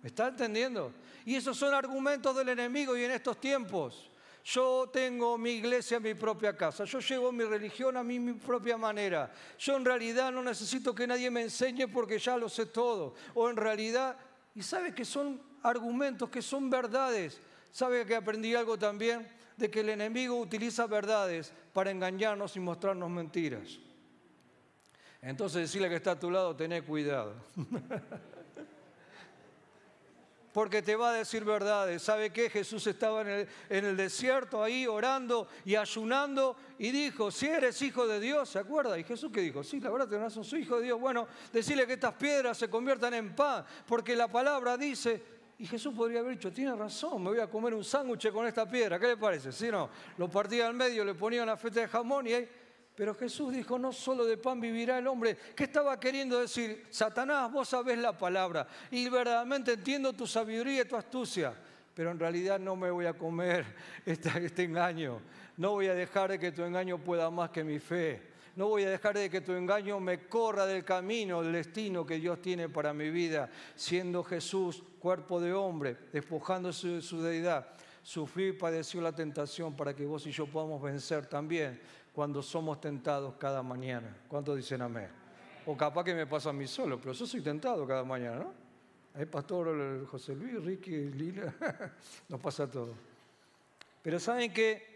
¿Me 0.02 0.08
está 0.08 0.28
entendiendo? 0.28 0.94
Y 1.26 1.36
esos 1.36 1.58
son 1.58 1.74
argumentos 1.74 2.36
del 2.36 2.50
enemigo 2.50 2.96
y 2.96 3.04
en 3.04 3.12
estos 3.12 3.40
tiempos. 3.40 4.10
Yo 4.44 4.90
tengo 4.92 5.38
mi 5.38 5.52
iglesia 5.52 5.98
en 5.98 6.04
mi 6.04 6.14
propia 6.14 6.56
casa, 6.56 6.86
yo 6.86 7.00
llevo 7.00 7.32
mi 7.32 7.44
religión 7.44 7.98
a 7.98 8.04
mi, 8.04 8.20
mi 8.20 8.34
propia 8.34 8.78
manera. 8.78 9.32
Yo 9.58 9.76
en 9.76 9.86
realidad 9.86 10.32
no 10.32 10.42
necesito 10.42 10.96
que 10.96 11.06
nadie 11.06 11.30
me 11.30 11.42
enseñe 11.42 11.88
porque 11.88 12.20
ya 12.20 12.38
lo 12.38 12.50
sé 12.50 12.66
todo. 12.66 13.16
O 13.34 13.50
en 13.50 13.58
realidad, 13.58 14.18
y 14.56 14.64
sabe 14.64 14.94
que 14.94 15.06
son 15.06 15.42
argumentos 15.62 16.30
que 16.30 16.42
son 16.42 16.70
verdades, 16.70 17.40
¿Sabe 17.72 18.06
que 18.06 18.16
aprendí 18.16 18.56
algo 18.56 18.78
también? 18.78 19.28
De 19.58 19.70
que 19.70 19.82
el 19.82 19.90
enemigo 19.90 20.40
utiliza 20.40 20.88
verdades 20.88 21.54
para 21.74 21.92
engañarnos 21.92 22.56
y 22.56 22.60
mostrarnos 22.60 23.10
mentiras. 23.10 23.80
Entonces 25.22 25.62
decirle 25.64 25.90
que 25.90 25.96
está 25.96 26.12
a 26.12 26.20
tu 26.20 26.32
lado, 26.32 26.56
tené 26.56 26.82
cuidado. 26.82 27.36
Porque 30.54 30.82
te 30.82 30.96
va 30.96 31.12
a 31.12 31.14
decir 31.14 31.44
verdades. 31.46 32.02
¿Sabe 32.02 32.32
qué? 32.32 32.50
Jesús 32.50 32.88
estaba 32.88 33.22
en 33.22 33.48
el, 33.70 33.96
desierto 33.96 34.64
ahí 34.64 34.88
orando 34.88 35.48
y 35.64 35.76
ayunando 35.76 36.58
y 36.80 36.90
dijo, 36.90 37.30
si 37.30 37.48
eres 37.48 37.80
hijo 37.82 38.08
de 38.08 38.20
Dios, 38.20 38.50
¿se 38.50 38.60
acuerda? 38.60 38.98
Y 38.98 39.04
Jesús 39.04 39.32
que 39.32 39.42
dijo, 39.42 39.64
sí, 39.64 39.80
la 39.80 39.92
verdad 39.92 40.08
no 40.20 40.30
sos 40.30 40.52
hijo 40.54 40.78
de 40.78 40.86
Dios. 40.86 41.00
Bueno, 41.00 41.28
decirle 41.54 41.86
que 41.86 41.94
estas 41.94 42.16
piedras 42.16 42.58
se 42.58 42.68
conviertan 42.70 43.14
en 43.14 43.36
pan, 43.36 43.64
porque 43.86 44.16
la 44.16 44.28
palabra 44.28 44.76
dice, 44.76 45.22
y 45.60 45.68
Jesús 45.68 45.94
podría 45.94 46.22
haber 46.22 46.36
dicho, 46.36 46.54
tiene 46.54 46.74
razón, 46.74 47.22
me 47.22 47.32
voy 47.32 47.40
a 47.42 47.48
comer 47.48 47.74
un 47.74 47.84
sándwich 47.84 48.32
con 48.32 48.48
esta 48.48 48.66
piedra. 48.68 48.98
¿Qué 48.98 49.08
le 49.08 49.18
parece? 49.18 49.52
Si 49.52 49.70
no, 49.70 49.90
lo 50.18 50.30
partía 50.30 50.68
al 50.68 50.74
medio, 50.74 51.04
le 51.04 51.14
ponía 51.14 51.44
una 51.44 51.58
feta 51.58 51.82
de 51.82 51.88
jamón 51.88 52.28
y 52.28 52.34
ahí... 52.34 52.50
Pero 52.96 53.16
Jesús 53.16 53.54
dijo, 53.54 53.80
no 53.80 53.94
solo 53.94 54.26
de 54.26 54.36
pan 54.36 54.60
vivirá 54.60 54.98
el 54.98 55.08
hombre. 55.08 55.38
¿Qué 55.56 55.66
estaba 55.66 55.98
queriendo 55.98 56.40
decir? 56.40 56.86
Satanás, 56.90 57.50
vos 57.50 57.70
sabés 57.70 57.98
la 57.98 58.18
palabra 58.18 58.68
y 58.92 59.08
verdaderamente 59.08 59.74
entiendo 59.74 60.12
tu 60.12 60.28
sabiduría 60.28 60.82
y 60.82 60.86
tu 60.86 60.98
astucia, 60.98 61.54
pero 61.94 62.12
en 62.12 62.20
realidad 62.20 62.60
no 62.60 62.76
me 62.76 62.92
voy 62.92 63.06
a 63.06 63.14
comer 63.14 63.66
este, 64.06 64.46
este 64.46 64.64
engaño. 64.64 65.22
No 65.56 65.72
voy 65.72 65.88
a 65.88 65.94
dejar 65.94 66.32
de 66.32 66.40
que 66.40 66.52
tu 66.54 66.64
engaño 66.64 66.98
pueda 66.98 67.30
más 67.30 67.50
que 67.52 67.64
mi 67.66 67.80
fe. 67.80 68.22
No 68.60 68.68
voy 68.68 68.84
a 68.84 68.90
dejar 68.90 69.18
de 69.18 69.30
que 69.30 69.40
tu 69.40 69.54
engaño 69.54 70.02
me 70.02 70.28
corra 70.28 70.66
del 70.66 70.84
camino, 70.84 71.42
del 71.42 71.54
destino 71.54 72.06
que 72.06 72.16
Dios 72.16 72.42
tiene 72.42 72.68
para 72.68 72.94
mi 72.94 73.10
vida, 73.10 73.50
siendo 73.74 74.22
Jesús 74.22 74.84
cuerpo 75.00 75.40
de 75.40 75.54
hombre, 75.54 75.96
despojándose 76.12 76.90
de 76.90 77.02
su 77.02 77.22
deidad. 77.22 77.68
sufrió 78.04 78.50
y 78.50 78.52
padeció 78.52 79.00
la 79.00 79.14
tentación 79.14 79.78
para 79.78 79.96
que 79.96 80.06
vos 80.06 80.28
y 80.28 80.32
yo 80.32 80.46
podamos 80.46 80.82
vencer 80.82 81.26
también 81.26 81.80
cuando 82.12 82.44
somos 82.44 82.82
tentados 82.82 83.36
cada 83.36 83.64
mañana. 83.64 84.14
¿Cuántos 84.28 84.58
dicen 84.58 84.82
amén? 84.82 85.08
O 85.66 85.78
capaz 85.78 86.04
que 86.04 86.14
me 86.14 86.28
pasa 86.28 86.50
a 86.50 86.54
mí 86.54 86.68
solo, 86.68 87.00
pero 87.00 87.14
yo 87.14 87.26
soy 87.26 87.40
tentado 87.40 87.88
cada 87.88 88.04
mañana, 88.04 88.40
¿no? 88.40 88.54
Hay 89.14 89.26
pastor 89.26 90.06
José 90.06 90.36
Luis, 90.36 90.62
Ricky, 90.62 91.12
Lila, 91.12 91.56
nos 92.28 92.42
pasa 92.42 92.70
todo. 92.70 92.94
Pero 94.02 94.20
¿saben 94.20 94.52
qué? 94.52 94.89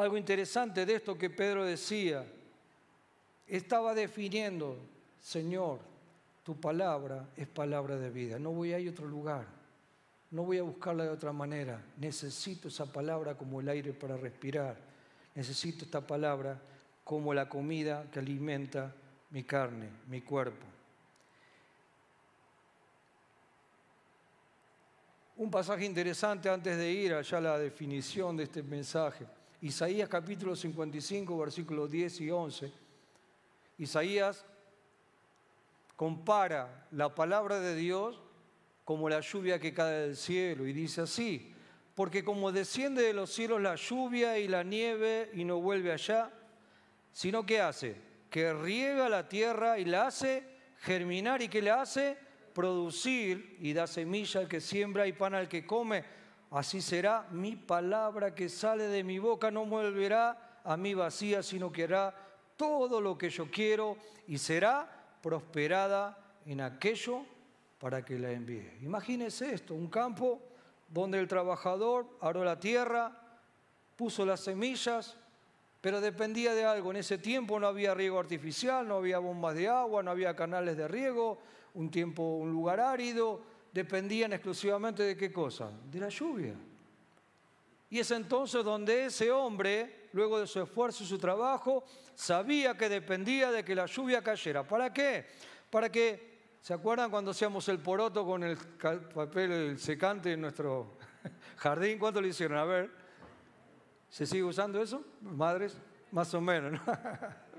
Algo 0.00 0.16
interesante 0.16 0.86
de 0.86 0.94
esto 0.94 1.18
que 1.18 1.28
Pedro 1.28 1.62
decía, 1.62 2.24
estaba 3.46 3.92
definiendo, 3.92 4.78
Señor, 5.20 5.78
tu 6.42 6.58
palabra 6.58 7.28
es 7.36 7.46
palabra 7.46 7.98
de 7.98 8.08
vida, 8.08 8.38
no 8.38 8.50
voy 8.50 8.72
a 8.72 8.78
ir 8.78 8.88
a 8.88 8.92
otro 8.92 9.06
lugar, 9.06 9.44
no 10.30 10.44
voy 10.44 10.56
a 10.56 10.62
buscarla 10.62 11.04
de 11.04 11.10
otra 11.10 11.34
manera, 11.34 11.84
necesito 11.98 12.68
esa 12.68 12.90
palabra 12.90 13.36
como 13.36 13.60
el 13.60 13.68
aire 13.68 13.92
para 13.92 14.16
respirar, 14.16 14.74
necesito 15.34 15.84
esta 15.84 16.00
palabra 16.00 16.58
como 17.04 17.34
la 17.34 17.46
comida 17.46 18.06
que 18.10 18.20
alimenta 18.20 18.94
mi 19.28 19.44
carne, 19.44 19.90
mi 20.08 20.22
cuerpo. 20.22 20.64
Un 25.36 25.50
pasaje 25.50 25.84
interesante 25.84 26.48
antes 26.48 26.78
de 26.78 26.90
ir 26.90 27.12
allá 27.12 27.36
a 27.36 27.42
la 27.42 27.58
definición 27.58 28.38
de 28.38 28.44
este 28.44 28.62
mensaje. 28.62 29.26
Isaías 29.62 30.08
capítulo 30.08 30.56
55, 30.56 31.36
versículos 31.38 31.90
10 31.90 32.20
y 32.22 32.30
11. 32.30 32.72
Isaías 33.76 34.46
compara 35.96 36.86
la 36.92 37.14
palabra 37.14 37.60
de 37.60 37.76
Dios 37.76 38.22
como 38.86 39.10
la 39.10 39.20
lluvia 39.20 39.58
que 39.58 39.74
cae 39.74 40.00
del 40.00 40.16
cielo 40.16 40.66
y 40.66 40.72
dice 40.72 41.02
así, 41.02 41.54
porque 41.94 42.24
como 42.24 42.52
desciende 42.52 43.02
de 43.02 43.12
los 43.12 43.30
cielos 43.30 43.60
la 43.60 43.74
lluvia 43.74 44.38
y 44.38 44.48
la 44.48 44.62
nieve 44.62 45.30
y 45.34 45.44
no 45.44 45.60
vuelve 45.60 45.92
allá, 45.92 46.32
sino 47.12 47.44
que 47.44 47.60
hace, 47.60 47.96
que 48.30 48.54
riega 48.54 49.10
la 49.10 49.28
tierra 49.28 49.78
y 49.78 49.84
la 49.84 50.06
hace 50.06 50.42
germinar 50.78 51.42
y 51.42 51.48
que 51.48 51.60
la 51.60 51.82
hace 51.82 52.16
producir 52.54 53.58
y 53.60 53.74
da 53.74 53.86
semilla 53.86 54.40
al 54.40 54.48
que 54.48 54.62
siembra 54.62 55.06
y 55.06 55.12
pan 55.12 55.34
al 55.34 55.48
que 55.48 55.66
come, 55.66 56.02
así 56.50 56.80
será 56.80 57.26
mi 57.30 57.56
palabra 57.56 58.34
que 58.34 58.48
sale 58.48 58.84
de 58.88 59.04
mi 59.04 59.18
boca, 59.18 59.50
no 59.50 59.66
volverá 59.66 60.60
a 60.64 60.76
mí 60.76 60.94
vacía, 60.94 61.42
sino 61.42 61.70
que 61.72 61.84
hará 61.84 62.14
todo 62.56 63.00
lo 63.00 63.16
que 63.16 63.30
yo 63.30 63.50
quiero 63.50 63.96
y 64.26 64.38
será 64.38 64.88
prosperada 65.22 66.18
en 66.44 66.60
aquello 66.60 67.24
para 67.78 68.04
que 68.04 68.18
la 68.18 68.30
envíe. 68.30 68.78
Imagínese 68.82 69.54
esto, 69.54 69.74
un 69.74 69.88
campo 69.88 70.42
donde 70.88 71.18
el 71.18 71.28
trabajador 71.28 72.06
aró 72.20 72.44
la 72.44 72.58
tierra, 72.58 73.12
puso 73.96 74.26
las 74.26 74.40
semillas, 74.40 75.16
pero 75.80 76.00
dependía 76.00 76.54
de 76.54 76.64
algo. 76.64 76.90
En 76.90 76.98
ese 76.98 77.16
tiempo 77.16 77.58
no 77.58 77.66
había 77.66 77.94
riego 77.94 78.18
artificial, 78.18 78.86
no 78.86 78.96
había 78.96 79.18
bombas 79.18 79.54
de 79.54 79.68
agua, 79.68 80.02
no 80.02 80.10
había 80.10 80.36
canales 80.36 80.76
de 80.76 80.88
riego, 80.88 81.38
un 81.74 81.90
tiempo, 81.90 82.22
un 82.22 82.50
lugar 82.50 82.80
árido, 82.80 83.40
dependían 83.72 84.32
exclusivamente 84.32 85.02
de 85.02 85.16
qué 85.16 85.32
cosa? 85.32 85.70
De 85.90 86.00
la 86.00 86.08
lluvia. 86.08 86.54
Y 87.88 87.98
es 87.98 88.10
entonces 88.12 88.64
donde 88.64 89.06
ese 89.06 89.32
hombre, 89.32 90.08
luego 90.12 90.38
de 90.38 90.46
su 90.46 90.60
esfuerzo 90.62 91.02
y 91.02 91.06
su 91.06 91.18
trabajo, 91.18 91.84
sabía 92.14 92.76
que 92.76 92.88
dependía 92.88 93.50
de 93.50 93.64
que 93.64 93.74
la 93.74 93.86
lluvia 93.86 94.22
cayera. 94.22 94.62
¿Para 94.62 94.92
qué? 94.92 95.26
Para 95.70 95.90
que, 95.90 96.56
¿se 96.60 96.72
acuerdan 96.72 97.10
cuando 97.10 97.32
hacíamos 97.32 97.68
el 97.68 97.80
poroto 97.80 98.24
con 98.24 98.44
el 98.44 98.56
papel 98.56 99.78
secante 99.78 100.32
en 100.32 100.42
nuestro 100.42 100.98
jardín? 101.56 101.98
¿Cuánto 101.98 102.20
lo 102.20 102.28
hicieron? 102.28 102.58
A 102.58 102.64
ver, 102.64 102.90
¿se 104.08 104.24
sigue 104.24 104.44
usando 104.44 104.80
eso? 104.80 105.02
Madres, 105.20 105.76
más 106.12 106.32
o 106.32 106.40
menos, 106.40 106.72
¿no? 106.72 106.80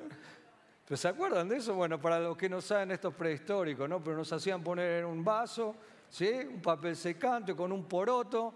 ¿Pero 0.86 0.97
se 0.97 1.08
acuerdan 1.08 1.47
de 1.47 1.58
eso? 1.58 1.74
Bueno, 1.74 2.02
para 2.02 2.19
los 2.19 2.36
que 2.36 2.50
no 2.50 2.60
saben, 2.60 2.91
esto 2.91 3.13
es 3.17 3.50
¿no? 3.88 4.04
Pero 4.04 4.17
nos 4.17 4.34
hacían 4.34 4.62
poner 4.62 5.00
en 5.00 5.06
un 5.06 5.24
vaso, 5.24 5.76
¿sí? 6.12 6.30
Un 6.30 6.62
papel 6.62 6.95
secante 6.95 7.56
con 7.56 7.71
un 7.71 7.86
poroto. 7.86 8.54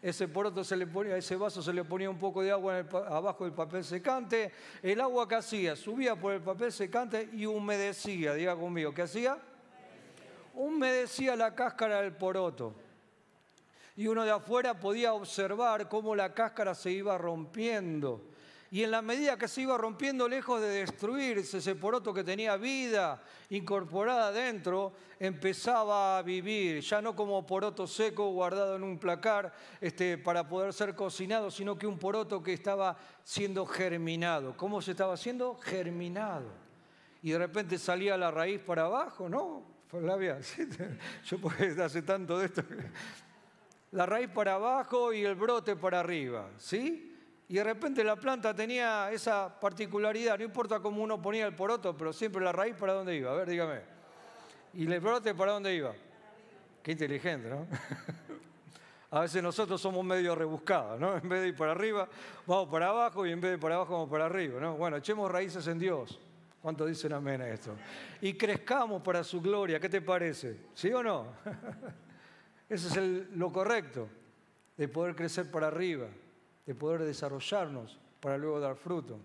Ese 0.00 0.28
poroto 0.28 0.64
se 0.64 0.76
le 0.76 0.86
ponía, 0.86 1.16
ese 1.16 1.36
vaso 1.36 1.60
se 1.60 1.74
le 1.74 1.84
ponía 1.84 2.08
un 2.08 2.18
poco 2.18 2.42
de 2.42 2.50
agua 2.50 2.78
abajo 3.08 3.44
del 3.44 3.52
papel 3.52 3.84
secante. 3.84 4.52
El 4.82 5.00
agua 5.00 5.26
que 5.26 5.34
hacía, 5.34 5.76
subía 5.76 6.16
por 6.16 6.32
el 6.32 6.40
papel 6.40 6.72
secante 6.72 7.28
y 7.32 7.44
humedecía, 7.44 8.32
diga 8.34 8.56
conmigo, 8.56 8.94
¿qué 8.94 9.02
hacía? 9.02 9.36
Humedecía 10.54 11.36
la 11.36 11.54
cáscara 11.54 12.00
del 12.00 12.12
poroto. 12.12 12.74
Y 13.96 14.06
uno 14.06 14.24
de 14.24 14.30
afuera 14.30 14.78
podía 14.80 15.12
observar 15.12 15.88
cómo 15.88 16.14
la 16.14 16.32
cáscara 16.32 16.74
se 16.74 16.90
iba 16.90 17.18
rompiendo 17.18 18.29
y 18.72 18.84
en 18.84 18.92
la 18.92 19.02
medida 19.02 19.36
que 19.36 19.48
se 19.48 19.62
iba 19.62 19.76
rompiendo, 19.76 20.28
lejos 20.28 20.60
de 20.60 20.68
destruirse 20.68 21.58
ese 21.58 21.74
poroto 21.74 22.14
que 22.14 22.22
tenía 22.22 22.56
vida 22.56 23.20
incorporada 23.48 24.30
dentro, 24.30 24.92
empezaba 25.18 26.18
a 26.18 26.22
vivir, 26.22 26.80
ya 26.80 27.02
no 27.02 27.16
como 27.16 27.44
poroto 27.44 27.88
seco 27.88 28.30
guardado 28.30 28.76
en 28.76 28.84
un 28.84 28.96
placar 28.96 29.52
este, 29.80 30.18
para 30.18 30.46
poder 30.46 30.72
ser 30.72 30.94
cocinado, 30.94 31.50
sino 31.50 31.76
que 31.76 31.88
un 31.88 31.98
poroto 31.98 32.44
que 32.44 32.52
estaba 32.52 32.96
siendo 33.24 33.66
germinado. 33.66 34.56
¿Cómo 34.56 34.80
se 34.80 34.92
estaba 34.92 35.14
haciendo? 35.14 35.56
Germinado. 35.56 36.52
Y 37.22 37.32
de 37.32 37.38
repente 37.38 37.76
salía 37.76 38.16
la 38.16 38.30
raíz 38.30 38.60
para 38.60 38.84
abajo, 38.84 39.28
¿no? 39.28 39.64
Flavia, 39.88 40.38
yo 41.24 41.40
pues 41.40 41.76
hace 41.76 42.02
tanto 42.02 42.38
de 42.38 42.46
esto. 42.46 42.62
La 43.90 44.06
raíz 44.06 44.28
para 44.28 44.54
abajo 44.54 45.12
y 45.12 45.24
el 45.24 45.34
brote 45.34 45.74
para 45.74 45.98
arriba, 45.98 46.50
¿sí? 46.56 47.09
Y 47.50 47.54
de 47.54 47.64
repente 47.64 48.04
la 48.04 48.14
planta 48.14 48.54
tenía 48.54 49.10
esa 49.10 49.58
particularidad, 49.58 50.38
no 50.38 50.44
importa 50.44 50.78
cómo 50.78 51.02
uno 51.02 51.20
ponía 51.20 51.48
el 51.48 51.52
poroto, 51.56 51.96
pero 51.96 52.12
siempre 52.12 52.40
la 52.44 52.52
raíz 52.52 52.76
para 52.76 52.92
dónde 52.92 53.16
iba, 53.16 53.32
a 53.32 53.34
ver, 53.34 53.48
dígame. 53.48 53.80
¿Y 54.72 54.86
el 54.86 55.00
brote 55.00 55.34
para 55.34 55.50
dónde 55.50 55.74
iba? 55.74 55.92
Qué 56.80 56.92
inteligente, 56.92 57.50
¿no? 57.50 57.66
A 59.10 59.22
veces 59.22 59.42
nosotros 59.42 59.80
somos 59.80 60.04
medio 60.04 60.36
rebuscados, 60.36 61.00
¿no? 61.00 61.16
En 61.16 61.28
vez 61.28 61.40
de 61.40 61.48
ir 61.48 61.56
para 61.56 61.72
arriba, 61.72 62.08
vamos 62.46 62.68
para 62.68 62.90
abajo 62.90 63.26
y 63.26 63.32
en 63.32 63.40
vez 63.40 63.50
de 63.50 63.58
para 63.58 63.74
abajo 63.74 63.94
vamos 63.94 64.10
para 64.10 64.26
arriba, 64.26 64.60
¿no? 64.60 64.76
Bueno, 64.76 64.98
echemos 64.98 65.28
raíces 65.28 65.66
en 65.66 65.80
Dios. 65.80 66.20
¿Cuántos 66.62 66.86
dicen 66.86 67.12
amén 67.12 67.40
a 67.40 67.48
esto? 67.48 67.74
Y 68.20 68.34
crezcamos 68.34 69.02
para 69.02 69.24
su 69.24 69.40
gloria, 69.40 69.80
¿qué 69.80 69.88
te 69.88 70.00
parece? 70.00 70.56
¿Sí 70.72 70.92
o 70.92 71.02
no? 71.02 71.26
Ese 72.68 72.86
es 72.86 72.96
lo 73.34 73.50
correcto, 73.50 74.06
de 74.76 74.86
poder 74.86 75.16
crecer 75.16 75.50
para 75.50 75.66
arriba 75.66 76.06
de 76.70 76.74
poder 76.76 77.02
desarrollarnos 77.02 77.98
para 78.20 78.38
luego 78.38 78.60
dar 78.60 78.76
fruto. 78.76 79.18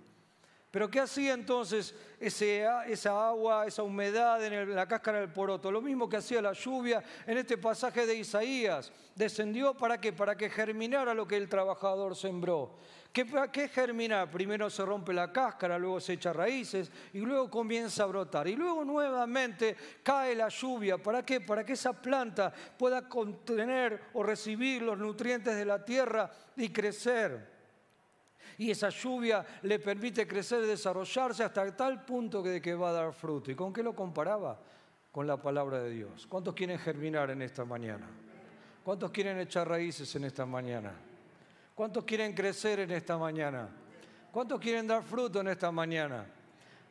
Pero 0.76 0.92
¿qué 0.92 1.00
hacía 1.00 1.34
entonces 1.34 1.96
esa 2.20 3.30
agua, 3.30 3.66
esa 3.66 3.82
humedad 3.82 4.44
en 4.44 4.76
la 4.76 4.86
cáscara 4.86 5.22
del 5.22 5.32
poroto? 5.32 5.72
Lo 5.72 5.82
mismo 5.82 6.10
que 6.10 6.18
hacía 6.18 6.42
la 6.42 6.52
lluvia 6.52 7.02
en 7.26 7.38
este 7.38 7.58
pasaje 7.58 8.06
de 8.06 8.16
Isaías. 8.16 8.92
Descendió 9.16 9.74
para 9.74 10.02
qué? 10.02 10.12
Para 10.12 10.36
que 10.36 10.50
germinara 10.50 11.14
lo 11.14 11.26
que 11.26 11.38
el 11.38 11.48
trabajador 11.48 12.14
sembró. 12.14 12.76
¿Qué, 13.14 13.26
¿Qué 13.54 13.70
germinar? 13.70 14.30
Primero 14.30 14.70
se 14.70 14.84
rompe 14.84 15.14
la 15.14 15.32
cáscara, 15.32 15.80
luego 15.80 16.02
se 16.02 16.12
echa 16.12 16.34
raíces 16.34 16.92
y 17.14 17.20
luego 17.20 17.50
comienza 17.50 18.04
a 18.04 18.08
brotar. 18.08 18.46
Y 18.50 18.58
luego 18.58 18.84
nuevamente 18.84 19.78
cae 20.04 20.36
la 20.36 20.50
lluvia. 20.50 20.98
¿Para 20.98 21.26
qué? 21.26 21.40
Para 21.40 21.66
que 21.66 21.72
esa 21.72 21.94
planta 21.94 22.52
pueda 22.78 23.08
contener 23.08 24.10
o 24.12 24.24
recibir 24.24 24.82
los 24.82 24.98
nutrientes 24.98 25.56
de 25.56 25.64
la 25.64 25.86
tierra 25.86 26.30
y 26.58 26.68
crecer 26.68 27.55
y 28.58 28.72
esa 28.72 28.90
lluvia 28.90 29.46
le 29.64 29.80
permite 29.80 30.28
crecer 30.28 30.64
y 30.64 30.68
desarrollarse 30.68 31.44
hasta 31.44 31.76
tal 31.76 32.06
punto 32.06 32.42
que, 32.42 32.50
de 32.50 32.62
que 32.62 32.74
va 32.74 32.90
a 32.90 32.94
dar 32.94 33.14
fruto. 33.14 33.52
¿Y 33.52 33.56
con 33.56 33.74
qué 33.74 33.84
lo 33.84 33.96
comparaba? 33.96 34.60
Con 35.12 35.28
la 35.28 35.38
palabra 35.38 35.82
de 35.82 35.92
Dios. 35.92 36.28
¿Cuántos 36.28 36.54
quieren 36.54 36.78
germinar 36.78 37.30
en 37.32 37.42
esta 37.42 37.64
mañana? 37.66 38.08
¿Cuántos 38.84 39.12
quieren 39.12 39.40
echar 39.40 39.68
raíces 39.68 40.16
en 40.16 40.26
esta 40.26 40.46
mañana? 40.46 40.94
¿Cuántos 41.74 42.04
quieren 42.04 42.34
crecer 42.34 42.80
en 42.80 42.92
esta 42.92 43.18
mañana? 43.18 43.68
¿Cuántos 44.32 44.60
quieren 44.60 44.86
dar 44.86 45.02
fruto 45.02 45.42
en 45.42 45.48
esta 45.48 45.72
mañana? 45.72 46.26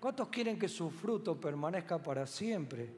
¿Cuántos 0.01 0.29
quieren 0.29 0.59
que 0.59 0.69
su 0.69 0.91
fruto 0.91 1.41
permanezca 1.41 1.99
para 1.99 2.27
siempre? 2.27 2.89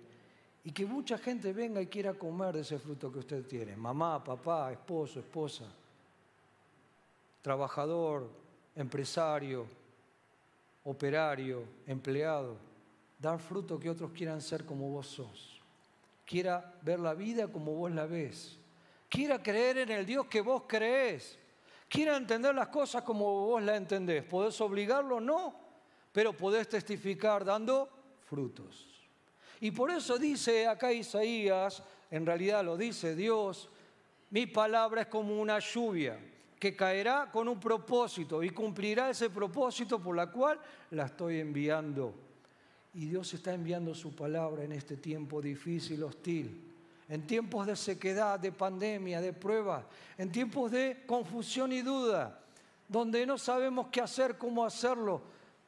Y 0.64 0.72
que 0.72 0.84
mucha 0.86 1.18
gente 1.18 1.52
venga 1.52 1.80
y 1.80 1.86
quiera 1.86 2.14
comer 2.14 2.54
de 2.54 2.62
ese 2.62 2.78
fruto 2.78 3.12
que 3.12 3.20
usted 3.20 3.46
tiene. 3.46 3.76
Mamá, 3.76 4.24
papá, 4.24 4.72
esposo, 4.72 5.20
esposa, 5.20 5.64
trabajador, 7.42 8.28
empresario, 8.76 9.66
operario, 10.84 11.64
empleado, 11.86 12.56
dar 13.18 13.40
fruto 13.40 13.80
que 13.80 13.90
otros 13.90 14.12
quieran 14.12 14.40
ser 14.40 14.64
como 14.64 14.90
vos 14.90 15.06
sos. 15.06 15.60
Quiera 16.24 16.74
ver 16.82 17.00
la 17.00 17.14
vida 17.14 17.48
como 17.48 17.74
vos 17.74 17.90
la 17.90 18.06
ves. 18.06 18.58
Quiera 19.08 19.42
creer 19.42 19.78
en 19.78 19.90
el 19.90 20.04
Dios 20.06 20.26
que 20.26 20.40
vos 20.40 20.64
creés. 20.66 21.38
Quiera 21.88 22.16
entender 22.16 22.54
las 22.54 22.68
cosas 22.68 23.02
como 23.02 23.46
vos 23.46 23.62
las 23.62 23.76
entendés. 23.76 24.24
¿Podés 24.24 24.60
obligarlo? 24.60 25.20
No, 25.20 25.54
pero 26.12 26.32
podés 26.32 26.68
testificar 26.68 27.44
dando 27.44 27.88
frutos. 28.24 28.86
Y 29.60 29.70
por 29.70 29.90
eso 29.90 30.18
dice 30.18 30.66
acá 30.66 30.92
Isaías, 30.92 31.82
en 32.10 32.26
realidad 32.26 32.64
lo 32.64 32.76
dice 32.76 33.14
Dios, 33.14 33.70
Mi 34.28 34.46
palabra 34.46 35.02
es 35.02 35.06
como 35.06 35.40
una 35.40 35.60
lluvia 35.60 36.18
que 36.58 36.74
caerá 36.74 37.30
con 37.30 37.48
un 37.48 37.60
propósito 37.60 38.42
y 38.42 38.50
cumplirá 38.50 39.10
ese 39.10 39.30
propósito 39.30 39.98
por 40.00 40.16
la 40.16 40.30
cual 40.30 40.58
la 40.90 41.06
estoy 41.06 41.40
enviando. 41.40 42.14
Y 42.94 43.06
Dios 43.06 43.34
está 43.34 43.52
enviando 43.52 43.94
su 43.94 44.14
palabra 44.14 44.64
en 44.64 44.72
este 44.72 44.96
tiempo 44.96 45.42
difícil, 45.42 46.02
hostil, 46.02 46.62
en 47.08 47.26
tiempos 47.26 47.66
de 47.66 47.76
sequedad, 47.76 48.40
de 48.40 48.52
pandemia, 48.52 49.20
de 49.20 49.34
prueba, 49.34 49.86
en 50.16 50.32
tiempos 50.32 50.70
de 50.70 51.04
confusión 51.06 51.72
y 51.72 51.82
duda, 51.82 52.40
donde 52.88 53.26
no 53.26 53.36
sabemos 53.36 53.88
qué 53.88 54.00
hacer, 54.00 54.38
cómo 54.38 54.64
hacerlo. 54.64 55.20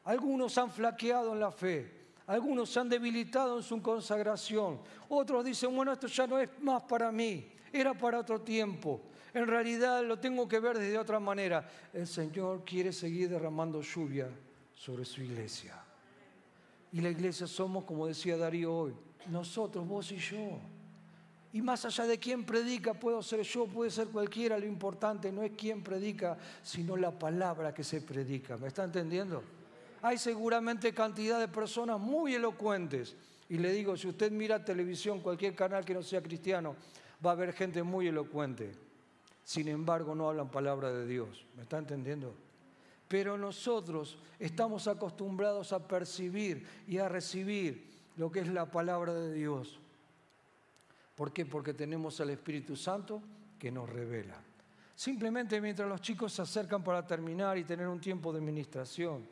Algunos 0.05 0.57
han 0.57 0.71
flaqueado 0.71 1.35
en 1.35 1.41
la 1.41 1.53
fe, 1.53 1.93
algunos 2.27 2.71
se 2.71 2.81
han 2.81 2.89
debilitado 2.89 3.59
en 3.59 3.63
su 3.63 3.83
consagración, 3.83 4.81
otros 5.11 5.45
dicen, 5.45 5.77
bueno, 5.77 5.93
esto 5.93 6.07
ya 6.07 6.27
no 6.27 6.39
es 6.39 6.49
más 6.63 6.83
para 6.85 7.13
mí, 7.13 7.47
era 7.71 7.93
para 7.93 8.21
otro 8.21 8.41
tiempo. 8.41 9.03
En 9.35 9.47
realidad 9.47 10.05
lo 10.05 10.19
tengo 10.19 10.49
que 10.49 10.61
ver 10.61 10.79
desde 10.79 10.99
otra 10.99 11.21
manera. 11.21 11.69
El 11.93 12.07
Señor 12.07 12.65
quiere 12.65 12.93
seguir 12.93 13.29
derramando 13.29 13.83
lluvia 13.83 14.29
sobre 14.75 15.05
su 15.05 15.23
iglesia. 15.23 15.75
Y 16.93 17.01
la 17.01 17.11
iglesia 17.11 17.47
somos, 17.47 17.85
como 17.85 18.07
decía 18.07 18.37
Darío 18.37 18.75
hoy, 18.75 18.95
nosotros, 19.27 19.87
vos 19.87 20.11
y 20.13 20.17
yo. 20.17 20.59
Y 21.53 21.61
más 21.61 21.85
allá 21.85 22.07
de 22.07 22.19
quién 22.19 22.45
predica, 22.45 22.95
puedo 22.95 23.23
ser 23.23 23.43
yo, 23.43 23.67
puede 23.67 23.91
ser 23.91 24.09
cualquiera, 24.09 24.59
lo 24.59 24.67
importante 24.67 25.33
no 25.33 25.43
es 25.43 25.53
quién 25.57 25.83
predica, 25.83 26.39
sino 26.63 26.97
la 26.97 27.11
palabra 27.11 27.75
que 27.75 27.85
se 27.85 28.01
predica. 28.01 28.57
¿Me 28.57 28.69
está 28.69 28.85
entendiendo? 28.85 29.43
Hay 30.03 30.19
seguramente 30.19 30.93
cantidad 30.95 31.41
de 31.41 31.49
personas 31.49 31.99
muy 31.99 32.35
elocuentes. 32.35 33.17
Y 33.49 33.59
le 33.59 33.73
digo, 33.73 33.97
si 33.97 34.09
usted 34.09 34.31
mira 34.31 34.65
televisión, 34.65 35.21
cualquier 35.21 35.55
canal 35.55 35.85
que 35.85 35.95
no 35.95 36.03
sea 36.03 36.23
cristiano, 36.23 36.77
va 37.25 37.31
a 37.31 37.33
haber 37.33 37.53
gente 37.53 37.83
muy 37.83 38.07
elocuente 38.09 38.88
sin 39.49 39.67
embargo 39.69 40.15
no 40.15 40.29
hablan 40.29 40.51
palabra 40.51 40.93
de 40.93 41.07
Dios. 41.07 41.47
¿Me 41.57 41.63
está 41.63 41.79
entendiendo? 41.79 42.35
Pero 43.09 43.39
nosotros 43.39 44.19
estamos 44.39 44.87
acostumbrados 44.87 45.73
a 45.73 45.89
percibir 45.89 46.67
y 46.87 46.99
a 46.99 47.09
recibir 47.09 47.89
lo 48.19 48.31
que 48.31 48.41
es 48.41 48.49
la 48.49 48.71
palabra 48.71 49.15
de 49.15 49.33
Dios. 49.33 49.81
¿Por 51.15 51.33
qué? 51.33 51.47
Porque 51.47 51.73
tenemos 51.73 52.21
al 52.21 52.29
Espíritu 52.29 52.77
Santo 52.77 53.23
que 53.59 53.73
nos 53.73 53.89
revela. 53.89 54.39
Simplemente 54.95 55.63
mientras 55.63 55.89
los 55.89 56.03
chicos 56.03 56.35
se 56.35 56.43
acercan 56.43 56.85
para 56.85 57.07
terminar 57.07 57.57
y 57.57 57.65
tener 57.65 57.89
un 57.89 58.03
tiempo 58.03 58.31
de 58.35 58.41
administración, 58.41 59.27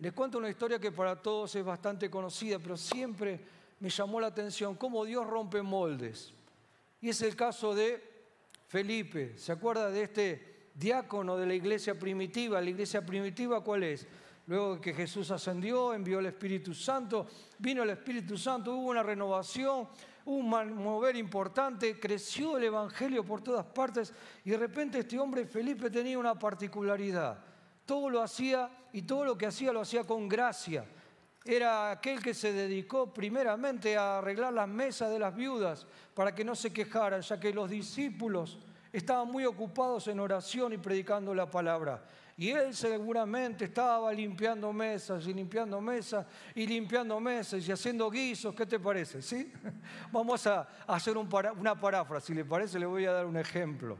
les 0.00 0.12
cuento 0.12 0.38
una 0.38 0.50
historia 0.50 0.80
que 0.80 0.90
para 0.90 1.14
todos 1.14 1.54
es 1.54 1.64
bastante 1.64 2.10
conocida, 2.10 2.58
pero 2.58 2.76
siempre 2.76 3.38
me 3.78 3.88
llamó 3.88 4.20
la 4.20 4.26
atención 4.26 4.74
cómo 4.74 5.04
Dios 5.04 5.24
rompe 5.24 5.62
moldes. 5.62 6.34
Y 7.00 7.08
es 7.08 7.22
el 7.22 7.36
caso 7.36 7.72
de 7.72 8.11
Felipe, 8.72 9.34
¿se 9.36 9.52
acuerda 9.52 9.90
de 9.90 10.04
este 10.04 10.70
diácono 10.74 11.36
de 11.36 11.44
la 11.44 11.52
iglesia 11.52 11.98
primitiva? 11.98 12.58
¿La 12.58 12.70
iglesia 12.70 13.04
primitiva 13.04 13.62
cuál 13.62 13.82
es? 13.82 14.06
Luego 14.46 14.80
que 14.80 14.94
Jesús 14.94 15.30
ascendió, 15.30 15.92
envió 15.92 16.20
el 16.20 16.24
Espíritu 16.24 16.72
Santo, 16.72 17.26
vino 17.58 17.82
el 17.82 17.90
Espíritu 17.90 18.38
Santo, 18.38 18.74
hubo 18.74 18.88
una 18.88 19.02
renovación, 19.02 19.88
hubo 20.24 20.36
un 20.36 20.48
mover 20.48 21.16
importante, 21.16 22.00
creció 22.00 22.56
el 22.56 22.64
Evangelio 22.64 23.22
por 23.26 23.42
todas 23.42 23.66
partes 23.66 24.14
y 24.42 24.48
de 24.48 24.56
repente 24.56 25.00
este 25.00 25.18
hombre 25.18 25.44
Felipe 25.44 25.90
tenía 25.90 26.18
una 26.18 26.38
particularidad. 26.38 27.44
Todo 27.84 28.08
lo 28.08 28.22
hacía 28.22 28.70
y 28.90 29.02
todo 29.02 29.26
lo 29.26 29.36
que 29.36 29.44
hacía 29.44 29.70
lo 29.70 29.82
hacía 29.82 30.04
con 30.04 30.30
gracia. 30.30 30.86
Era 31.44 31.90
aquel 31.90 32.22
que 32.22 32.34
se 32.34 32.52
dedicó 32.52 33.12
primeramente 33.12 33.96
a 33.96 34.18
arreglar 34.18 34.52
las 34.52 34.68
mesas 34.68 35.10
de 35.10 35.18
las 35.18 35.34
viudas 35.34 35.86
para 36.14 36.34
que 36.34 36.44
no 36.44 36.54
se 36.54 36.72
quejaran, 36.72 37.20
ya 37.20 37.40
que 37.40 37.52
los 37.52 37.68
discípulos 37.68 38.58
estaban 38.92 39.28
muy 39.28 39.44
ocupados 39.44 40.06
en 40.08 40.20
oración 40.20 40.72
y 40.72 40.78
predicando 40.78 41.34
la 41.34 41.50
palabra. 41.50 42.04
Y 42.36 42.50
él 42.50 42.74
seguramente 42.74 43.66
estaba 43.66 44.12
limpiando 44.12 44.72
mesas 44.72 45.26
y 45.26 45.34
limpiando 45.34 45.80
mesas 45.80 46.26
y 46.54 46.66
limpiando 46.66 47.18
mesas 47.20 47.66
y 47.66 47.72
haciendo 47.72 48.10
guisos. 48.10 48.54
¿Qué 48.54 48.66
te 48.66 48.78
parece? 48.78 49.20
¿Sí? 49.20 49.52
Vamos 50.12 50.46
a 50.46 50.66
hacer 50.86 51.16
una 51.16 51.78
paráfrasis. 51.78 52.28
Si 52.28 52.34
le 52.34 52.44
parece, 52.44 52.78
le 52.78 52.86
voy 52.86 53.04
a 53.04 53.12
dar 53.12 53.26
un 53.26 53.36
ejemplo. 53.36 53.98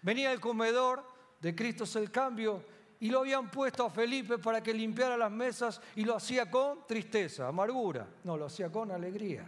Venía 0.00 0.32
el 0.32 0.40
comedor 0.40 1.04
de 1.40 1.54
Cristo 1.54 1.84
es 1.84 1.94
el 1.96 2.10
cambio 2.10 2.64
y 3.00 3.10
lo 3.10 3.20
habían 3.20 3.50
puesto 3.50 3.84
a 3.84 3.90
Felipe 3.90 4.38
para 4.38 4.62
que 4.62 4.72
limpiara 4.72 5.16
las 5.16 5.30
mesas 5.30 5.80
y 5.96 6.04
lo 6.04 6.16
hacía 6.16 6.50
con 6.50 6.86
tristeza, 6.86 7.48
amargura. 7.48 8.06
No, 8.24 8.36
lo 8.36 8.46
hacía 8.46 8.70
con 8.70 8.90
alegría. 8.90 9.46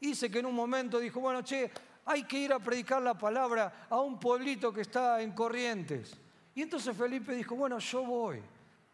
Dice 0.00 0.30
que 0.30 0.40
en 0.40 0.46
un 0.46 0.54
momento 0.54 0.98
dijo, 0.98 1.20
bueno, 1.20 1.42
che, 1.42 1.70
hay 2.04 2.24
que 2.24 2.38
ir 2.38 2.52
a 2.52 2.58
predicar 2.58 3.02
la 3.02 3.14
palabra 3.14 3.86
a 3.90 4.00
un 4.00 4.20
pueblito 4.20 4.72
que 4.72 4.82
está 4.82 5.20
en 5.20 5.32
Corrientes. 5.32 6.16
Y 6.54 6.62
entonces 6.62 6.96
Felipe 6.96 7.34
dijo, 7.34 7.56
bueno, 7.56 7.78
yo 7.78 8.04
voy. 8.04 8.42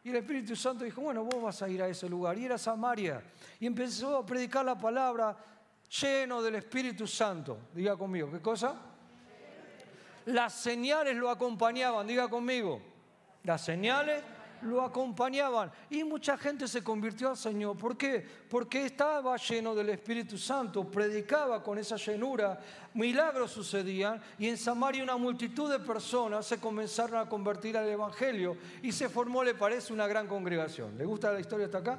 Y 0.05 0.11
el 0.11 0.17
Espíritu 0.17 0.57
Santo 0.57 0.85
dijo, 0.85 1.01
bueno, 1.01 1.25
vos 1.25 1.43
vas 1.43 1.63
a 1.63 1.69
ir 1.69 1.83
a 1.83 1.89
ese 1.89 2.09
lugar. 2.09 2.37
Y 2.39 2.45
era 2.47 2.59
Samaria. 2.59 3.23
Y 3.61 3.67
empezó 3.67 4.17
a 4.17 4.27
predicar 4.27 4.65
la 4.65 4.77
palabra 4.77 5.37
lleno 6.01 6.43
del 6.43 6.57
Espíritu 6.57 7.07
Santo. 7.07 7.59
Diga 7.75 7.97
conmigo, 7.97 8.31
¿qué 8.31 8.41
cosa? 8.41 8.75
Las 10.27 10.55
señales 10.55 11.17
lo 11.17 11.31
acompañaban, 11.31 12.07
diga 12.07 12.29
conmigo. 12.29 12.81
Las 13.45 13.65
señales 13.65 14.23
lo 14.63 14.83
acompañaban 14.83 15.73
y 15.91 16.05
mucha 16.05 16.37
gente 16.37 16.69
se 16.69 16.83
convirtió 16.83 17.31
al 17.31 17.37
Señor. 17.37 17.77
¿Por 17.77 17.97
qué? 17.97 18.25
Porque 18.49 18.87
estaba 18.87 19.37
lleno 19.37 19.75
del 19.75 19.91
Espíritu 19.91 20.39
Santo, 20.39 20.85
predicaba 20.85 21.63
con 21.63 21.79
esa 21.79 21.97
llenura, 21.97 22.61
milagros 22.95 23.51
sucedían 23.51 24.23
y 24.39 24.49
en 24.49 24.57
Samaria 24.57 25.03
una 25.03 25.17
multitud 25.17 25.71
de 25.71 25.81
personas 25.81 26.47
se 26.47 26.59
comenzaron 26.59 27.21
a 27.21 27.29
convertir 27.29 27.77
al 27.77 27.89
Evangelio 27.89 28.57
y 28.83 28.93
se 28.93 29.09
formó, 29.09 29.43
le 29.43 29.55
parece, 29.55 29.93
una 29.93 30.07
gran 30.07 30.27
congregación. 30.27 30.97
¿Le 30.97 31.05
gusta 31.05 31.33
la 31.33 31.41
historia 31.41 31.67
hasta 31.67 31.79
acá? 31.79 31.99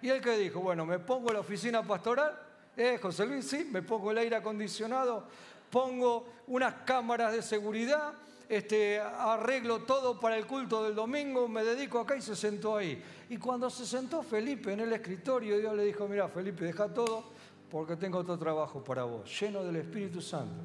Y 0.00 0.08
él 0.08 0.20
que 0.20 0.36
dijo, 0.36 0.60
bueno, 0.60 0.86
me 0.86 0.98
pongo 0.98 1.32
la 1.32 1.40
oficina 1.40 1.82
pastoral, 1.82 2.38
eh, 2.76 2.98
José 3.00 3.26
Luis, 3.26 3.46
sí, 3.48 3.68
me 3.70 3.82
pongo 3.82 4.10
el 4.10 4.18
aire 4.18 4.36
acondicionado, 4.36 5.26
pongo 5.70 6.28
unas 6.48 6.74
cámaras 6.84 7.32
de 7.32 7.42
seguridad, 7.42 8.12
este, 8.48 9.00
arreglo 9.00 9.80
todo 9.80 10.20
para 10.20 10.36
el 10.36 10.46
culto 10.46 10.84
del 10.84 10.94
domingo, 10.94 11.48
me 11.48 11.64
dedico 11.64 11.98
acá 11.98 12.16
y 12.16 12.22
se 12.22 12.36
sentó 12.36 12.76
ahí. 12.76 13.02
Y 13.30 13.36
cuando 13.38 13.70
se 13.70 13.86
sentó 13.86 14.22
Felipe 14.22 14.72
en 14.72 14.80
el 14.80 14.92
escritorio, 14.92 15.58
Dios 15.58 15.74
le 15.76 15.84
dijo, 15.84 16.06
mira 16.08 16.28
Felipe, 16.28 16.64
deja 16.64 16.88
todo 16.88 17.24
porque 17.70 17.96
tengo 17.96 18.18
otro 18.18 18.38
trabajo 18.38 18.84
para 18.84 19.04
vos, 19.04 19.40
lleno 19.40 19.64
del 19.64 19.76
Espíritu 19.76 20.20
Santo. 20.20 20.62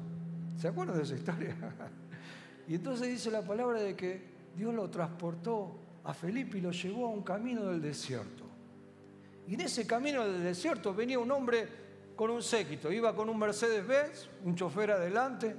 ¿Se 0.56 0.68
acuerdan 0.68 0.96
de 0.96 1.02
esa 1.02 1.14
historia? 1.14 1.56
y 2.68 2.74
entonces 2.74 3.08
dice 3.08 3.30
la 3.30 3.42
palabra 3.42 3.80
de 3.80 3.96
que 3.96 4.22
Dios 4.54 4.74
lo 4.74 4.88
transportó 4.90 5.78
a 6.04 6.14
Felipe 6.14 6.58
y 6.58 6.60
lo 6.60 6.70
llevó 6.70 7.06
a 7.06 7.10
un 7.10 7.22
camino 7.22 7.66
del 7.66 7.80
desierto. 7.80 8.44
Y 9.48 9.54
en 9.54 9.62
ese 9.62 9.86
camino 9.86 10.22
del 10.24 10.44
desierto 10.44 10.94
venía 10.94 11.18
un 11.18 11.30
hombre 11.32 11.66
con 12.14 12.30
un 12.30 12.42
séquito, 12.42 12.92
iba 12.92 13.14
con 13.14 13.28
un 13.28 13.38
Mercedes-Benz, 13.38 14.28
un 14.44 14.54
chofer 14.54 14.90
adelante, 14.90 15.56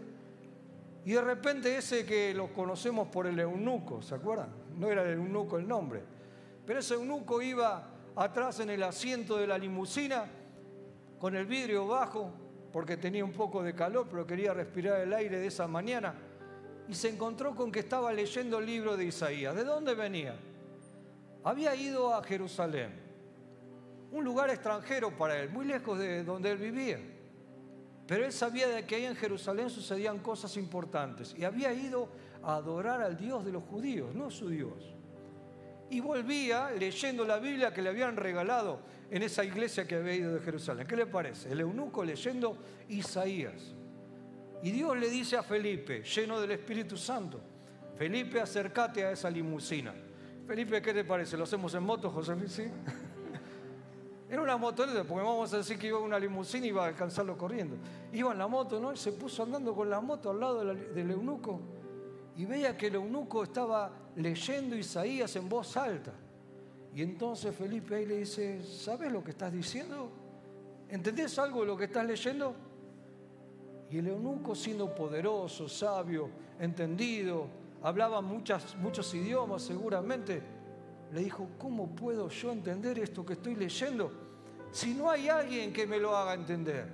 y 1.03 1.13
de 1.13 1.21
repente 1.21 1.75
ese 1.75 2.05
que 2.05 2.33
lo 2.33 2.53
conocemos 2.53 3.07
por 3.07 3.25
el 3.25 3.39
eunuco, 3.39 4.01
¿se 4.01 4.15
acuerdan? 4.15 4.49
No 4.77 4.89
era 4.89 5.03
el 5.03 5.17
eunuco 5.17 5.57
el 5.57 5.67
nombre. 5.67 6.03
Pero 6.65 6.79
ese 6.79 6.93
eunuco 6.93 7.41
iba 7.41 7.89
atrás 8.15 8.59
en 8.59 8.69
el 8.69 8.83
asiento 8.83 9.37
de 9.37 9.47
la 9.47 9.57
limusina 9.57 10.25
con 11.19 11.35
el 11.35 11.45
vidrio 11.45 11.87
bajo 11.87 12.31
porque 12.71 12.97
tenía 12.97 13.25
un 13.25 13.33
poco 13.33 13.63
de 13.63 13.73
calor, 13.73 14.07
pero 14.09 14.25
quería 14.25 14.53
respirar 14.53 15.01
el 15.01 15.13
aire 15.13 15.39
de 15.39 15.47
esa 15.47 15.67
mañana. 15.67 16.13
Y 16.87 16.93
se 16.93 17.09
encontró 17.09 17.55
con 17.55 17.71
que 17.71 17.79
estaba 17.79 18.13
leyendo 18.13 18.59
el 18.59 18.65
libro 18.65 18.95
de 18.95 19.05
Isaías. 19.05 19.55
¿De 19.55 19.63
dónde 19.63 19.93
venía? 19.93 20.35
Había 21.43 21.75
ido 21.75 22.13
a 22.13 22.23
Jerusalén, 22.23 22.91
un 24.11 24.23
lugar 24.23 24.49
extranjero 24.49 25.15
para 25.17 25.39
él, 25.39 25.49
muy 25.49 25.65
lejos 25.65 25.97
de 25.97 26.23
donde 26.23 26.51
él 26.51 26.57
vivía. 26.57 26.99
Pero 28.11 28.25
él 28.25 28.33
sabía 28.33 28.67
de 28.67 28.85
que 28.85 28.95
ahí 28.95 29.05
en 29.05 29.15
Jerusalén 29.15 29.69
sucedían 29.69 30.19
cosas 30.19 30.57
importantes 30.57 31.33
y 31.37 31.45
había 31.45 31.71
ido 31.71 32.09
a 32.43 32.55
adorar 32.55 33.01
al 33.01 33.15
Dios 33.15 33.45
de 33.45 33.53
los 33.53 33.63
judíos, 33.63 34.13
no 34.13 34.29
su 34.29 34.49
Dios. 34.49 34.93
Y 35.89 36.01
volvía 36.01 36.71
leyendo 36.71 37.23
la 37.23 37.39
Biblia 37.39 37.73
que 37.73 37.81
le 37.81 37.87
habían 37.87 38.17
regalado 38.17 38.81
en 39.09 39.23
esa 39.23 39.45
iglesia 39.45 39.87
que 39.87 39.95
había 39.95 40.13
ido 40.13 40.33
de 40.33 40.41
Jerusalén. 40.41 40.85
¿Qué 40.85 40.97
le 40.97 41.05
parece? 41.05 41.53
El 41.53 41.61
eunuco 41.61 42.03
leyendo 42.03 42.57
Isaías. 42.89 43.73
Y 44.61 44.71
Dios 44.71 44.97
le 44.97 45.09
dice 45.09 45.37
a 45.37 45.43
Felipe, 45.43 46.03
lleno 46.03 46.41
del 46.41 46.51
Espíritu 46.51 46.97
Santo, 46.97 47.39
Felipe, 47.97 48.41
acércate 48.41 49.05
a 49.05 49.11
esa 49.13 49.29
limusina. 49.29 49.93
Felipe, 50.45 50.81
¿qué 50.81 50.93
te 50.93 51.05
parece? 51.05 51.37
¿Lo 51.37 51.45
hacemos 51.45 51.73
en 51.75 51.83
moto, 51.83 52.11
José 52.11 52.35
Luis? 52.35 52.51
¿Sí? 52.51 52.63
Era 54.31 54.41
una 54.41 54.55
motoneta, 54.55 55.03
porque 55.03 55.25
vamos 55.25 55.53
a 55.53 55.57
decir 55.57 55.77
que 55.77 55.87
iba 55.87 55.99
una 55.99 56.17
limusina 56.17 56.65
y 56.65 56.69
iba 56.69 56.85
a 56.85 56.87
alcanzarlo 56.87 57.37
corriendo. 57.37 57.75
Iba 58.13 58.31
en 58.31 58.37
la 58.37 58.47
moto, 58.47 58.79
¿no? 58.79 58.91
Él 58.91 58.97
se 58.97 59.11
puso 59.11 59.43
andando 59.43 59.75
con 59.75 59.89
la 59.89 59.99
moto 59.99 60.29
al 60.29 60.39
lado 60.39 60.63
del 60.63 61.11
eunuco 61.11 61.59
y 62.37 62.45
veía 62.45 62.77
que 62.77 62.87
el 62.87 62.95
eunuco 62.95 63.43
estaba 63.43 63.91
leyendo 64.15 64.77
Isaías 64.77 65.35
en 65.35 65.49
voz 65.49 65.75
alta. 65.75 66.13
Y 66.95 67.01
entonces 67.01 67.53
Felipe 67.53 67.95
ahí 67.95 68.05
le 68.05 68.19
dice, 68.19 68.63
¿sabes 68.63 69.11
lo 69.11 69.21
que 69.21 69.31
estás 69.31 69.51
diciendo? 69.51 70.09
¿Entendés 70.87 71.37
algo 71.37 71.59
de 71.59 71.67
lo 71.67 71.75
que 71.75 71.83
estás 71.85 72.05
leyendo? 72.05 72.55
Y 73.89 73.97
el 73.97 74.07
eunuco, 74.07 74.55
siendo 74.55 74.95
poderoso, 74.95 75.67
sabio, 75.67 76.29
entendido, 76.57 77.47
hablaba 77.83 78.21
muchas, 78.21 78.77
muchos 78.77 79.13
idiomas 79.13 79.61
seguramente, 79.61 80.41
le 81.11 81.21
dijo, 81.21 81.49
¿cómo 81.57 81.93
puedo 81.93 82.29
yo 82.29 82.51
entender 82.51 82.97
esto 82.99 83.25
que 83.25 83.33
estoy 83.33 83.55
leyendo 83.55 84.11
si 84.71 84.93
no 84.93 85.09
hay 85.09 85.27
alguien 85.27 85.73
que 85.73 85.85
me 85.85 85.99
lo 85.99 86.15
haga 86.15 86.33
entender? 86.33 86.87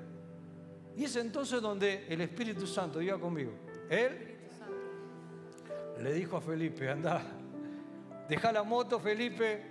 Y 0.96 1.04
es 1.04 1.16
entonces 1.16 1.62
donde 1.62 2.08
el 2.10 2.22
Espíritu 2.22 2.66
Santo, 2.66 3.00
diga 3.00 3.20
conmigo, 3.20 3.52
él 3.90 4.36
le 6.02 6.14
dijo 6.14 6.38
a 6.38 6.42
Felipe, 6.42 6.90
anda, 6.90 7.22
deja 8.28 8.52
la 8.52 8.64
moto 8.64 9.00
Felipe, 9.00 9.62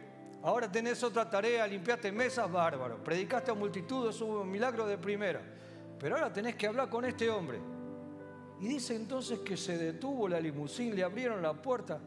ahora 0.43 0.71
tenés 0.71 1.03
otra 1.03 1.29
tarea, 1.29 1.67
limpiaste 1.67 2.13
mesas, 2.13 2.51
bárbaro, 2.51 3.03
predicaste 3.03 3.51
a 3.51 3.55
multitud, 3.55 4.09
eso 4.09 4.27
un 4.27 4.51
milagro 4.51 4.87
de 4.87 4.99
primera, 4.99 5.41
pero 5.99 6.15
ahora 6.15 6.33
tenés 6.33 6.55
que 6.55 6.69
hablar 6.69 6.89
con 6.89 7.05
este 7.05 7.29
hombre. 7.29 7.59
Y 8.61 8.69
dice 8.69 8.95
entonces 8.95 9.41
que 9.41 9.57
se 9.57 9.77
detuvo 9.77 10.29
la 10.29 10.41
limusín, 10.41 10.95
le 10.95 11.03
abrieron 11.03 11.43
la 11.43 11.53
puerta 11.53 12.01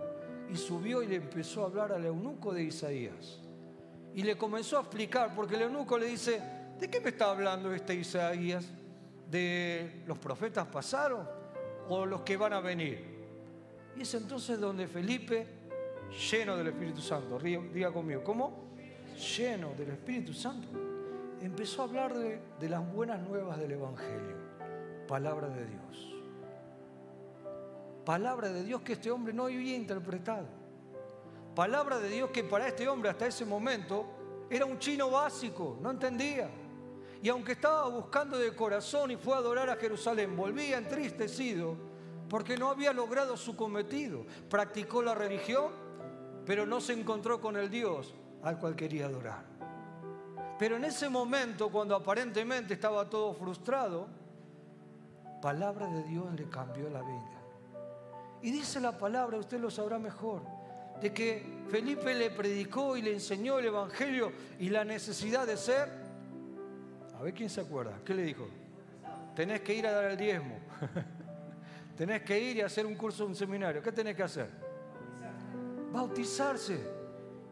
y 0.52 0.58
subió 0.58 1.04
y 1.04 1.08
le 1.08 1.16
empezó 1.16 1.64
a 1.64 1.66
hablar 1.68 1.92
al 1.92 2.06
eunuco 2.06 2.54
de 2.54 2.64
Isaías. 2.64 3.40
Y 4.16 4.24
le 4.24 4.38
comenzó 4.38 4.78
a 4.78 4.82
explicar, 4.82 5.36
porque 5.36 5.56
el 5.56 5.64
eunuco 5.64 5.98
le 5.98 6.08
dice, 6.08 6.42
¿de 6.80 6.90
qué 6.90 7.00
me 7.00 7.10
está 7.10 7.30
hablando 7.30 7.72
este 7.72 7.94
Isaías? 7.94 8.66
¿De 9.30 10.04
los 10.08 10.18
profetas 10.18 10.66
pasaron 10.68 11.28
o 11.88 12.06
los 12.06 12.22
que 12.22 12.36
van 12.36 12.54
a 12.54 12.60
venir? 12.60 13.04
Y 13.96 14.02
es 14.02 14.14
entonces 14.16 14.60
donde 14.60 14.88
Felipe, 14.88 15.46
lleno 16.32 16.58
del 16.58 16.68
Espíritu 16.68 17.02
Santo, 17.02 17.38
diga 17.40 17.92
conmigo, 17.92 18.24
¿cómo? 18.24 18.70
Lleno 19.38 19.74
del 19.78 19.92
Espíritu 19.92 20.34
Santo, 20.34 20.68
empezó 21.42 21.84
a 21.84 21.86
hablar 21.86 22.18
de, 22.18 22.40
de 22.60 22.70
las 22.70 22.92
buenas 22.92 23.22
nuevas 23.22 23.60
del 23.60 23.74
Evangelio, 23.74 24.36
palabra 25.08 25.50
de 25.50 25.66
Dios 25.66 26.09
palabra 28.10 28.50
de 28.50 28.63
Dios 28.63 28.82
que 28.82 28.93
este 28.93 29.12
hombre 29.12 29.32
no 29.32 29.43
había 29.43 29.76
interpretado. 29.76 30.48
Palabra 31.54 32.00
de 32.00 32.10
Dios 32.10 32.32
que 32.32 32.43
para 32.43 32.67
este 32.67 32.88
hombre 32.88 33.12
hasta 33.12 33.28
ese 33.28 33.45
momento 33.45 34.48
era 34.50 34.65
un 34.65 34.80
chino 34.80 35.12
básico, 35.12 35.78
no 35.80 35.91
entendía. 35.91 36.50
Y 37.22 37.30
aunque 37.30 37.52
estaba 37.52 37.88
buscando 37.88 38.36
de 38.39 38.56
corazón 38.56 39.12
y 39.12 39.15
fue 39.15 39.36
a 39.36 39.38
adorar 39.38 39.69
a 39.69 39.76
Jerusalén, 39.76 40.36
volvía 40.36 40.80
entristecido 40.80 41.78
porque 42.28 42.58
no 42.58 42.72
había 42.72 42.93
logrado 42.93 43.38
su 43.38 43.56
cometido. 43.56 44.26
Practicó 44.50 45.04
la 45.04 45.13
religión, 45.13 45.72
pero 46.48 46.65
no 46.65 46.82
se 46.82 46.93
encontró 46.93 47.39
con 47.39 47.58
el 47.58 47.69
Dios 47.69 48.15
al 48.41 48.58
cual 48.58 48.76
quería 48.76 49.06
adorar. 49.06 49.45
Pero 50.58 50.78
en 50.78 50.86
ese 50.86 51.10
momento, 51.10 51.69
cuando 51.69 51.95
aparentemente 51.95 52.74
estaba 52.74 53.08
todo 53.08 53.36
frustrado, 53.36 54.08
palabra 55.43 55.86
de 55.86 56.02
Dios 56.06 56.34
le 56.34 56.50
cambió 56.50 56.89
la 56.89 57.04
vida. 57.04 57.38
Y 58.41 58.52
dice 58.52 58.80
la 58.80 58.97
palabra, 58.97 59.38
usted 59.38 59.60
lo 59.60 59.69
sabrá 59.69 59.99
mejor, 59.99 60.41
de 61.02 61.13
que 61.13 61.43
Felipe 61.69 62.13
le 62.13 62.32
predicó 62.32 62.95
y 62.95 63.02
le 63.02 63.13
enseñó 63.13 63.60
el 63.60 63.65
Evangelio 63.65 64.32
y 64.60 64.69
la 64.69 64.86
necesidad 64.86 65.45
de 65.45 65.58
ser. 65.58 65.89
A 67.17 67.21
ver 67.21 67.34
quién 67.34 67.49
se 67.49 67.62
acuerda. 67.62 67.99
¿Qué 68.06 68.13
le 68.13 68.23
dijo? 68.23 68.47
Tenés 69.36 69.62
que 69.62 69.73
ir 69.73 69.86
a 69.88 69.91
dar 69.91 70.06
el 70.06 70.17
diezmo. 70.17 70.58
tenés 71.97 72.21
que 72.23 72.39
ir 72.39 72.58
y 72.58 72.62
hacer 72.62 72.86
un 72.86 72.95
curso, 72.95 73.25
un 73.25 73.36
seminario. 73.36 73.82
¿Qué 73.82 73.91
tenés 73.91 74.15
que 74.15 74.23
hacer? 74.23 74.49
Bautizarse. 75.91 76.80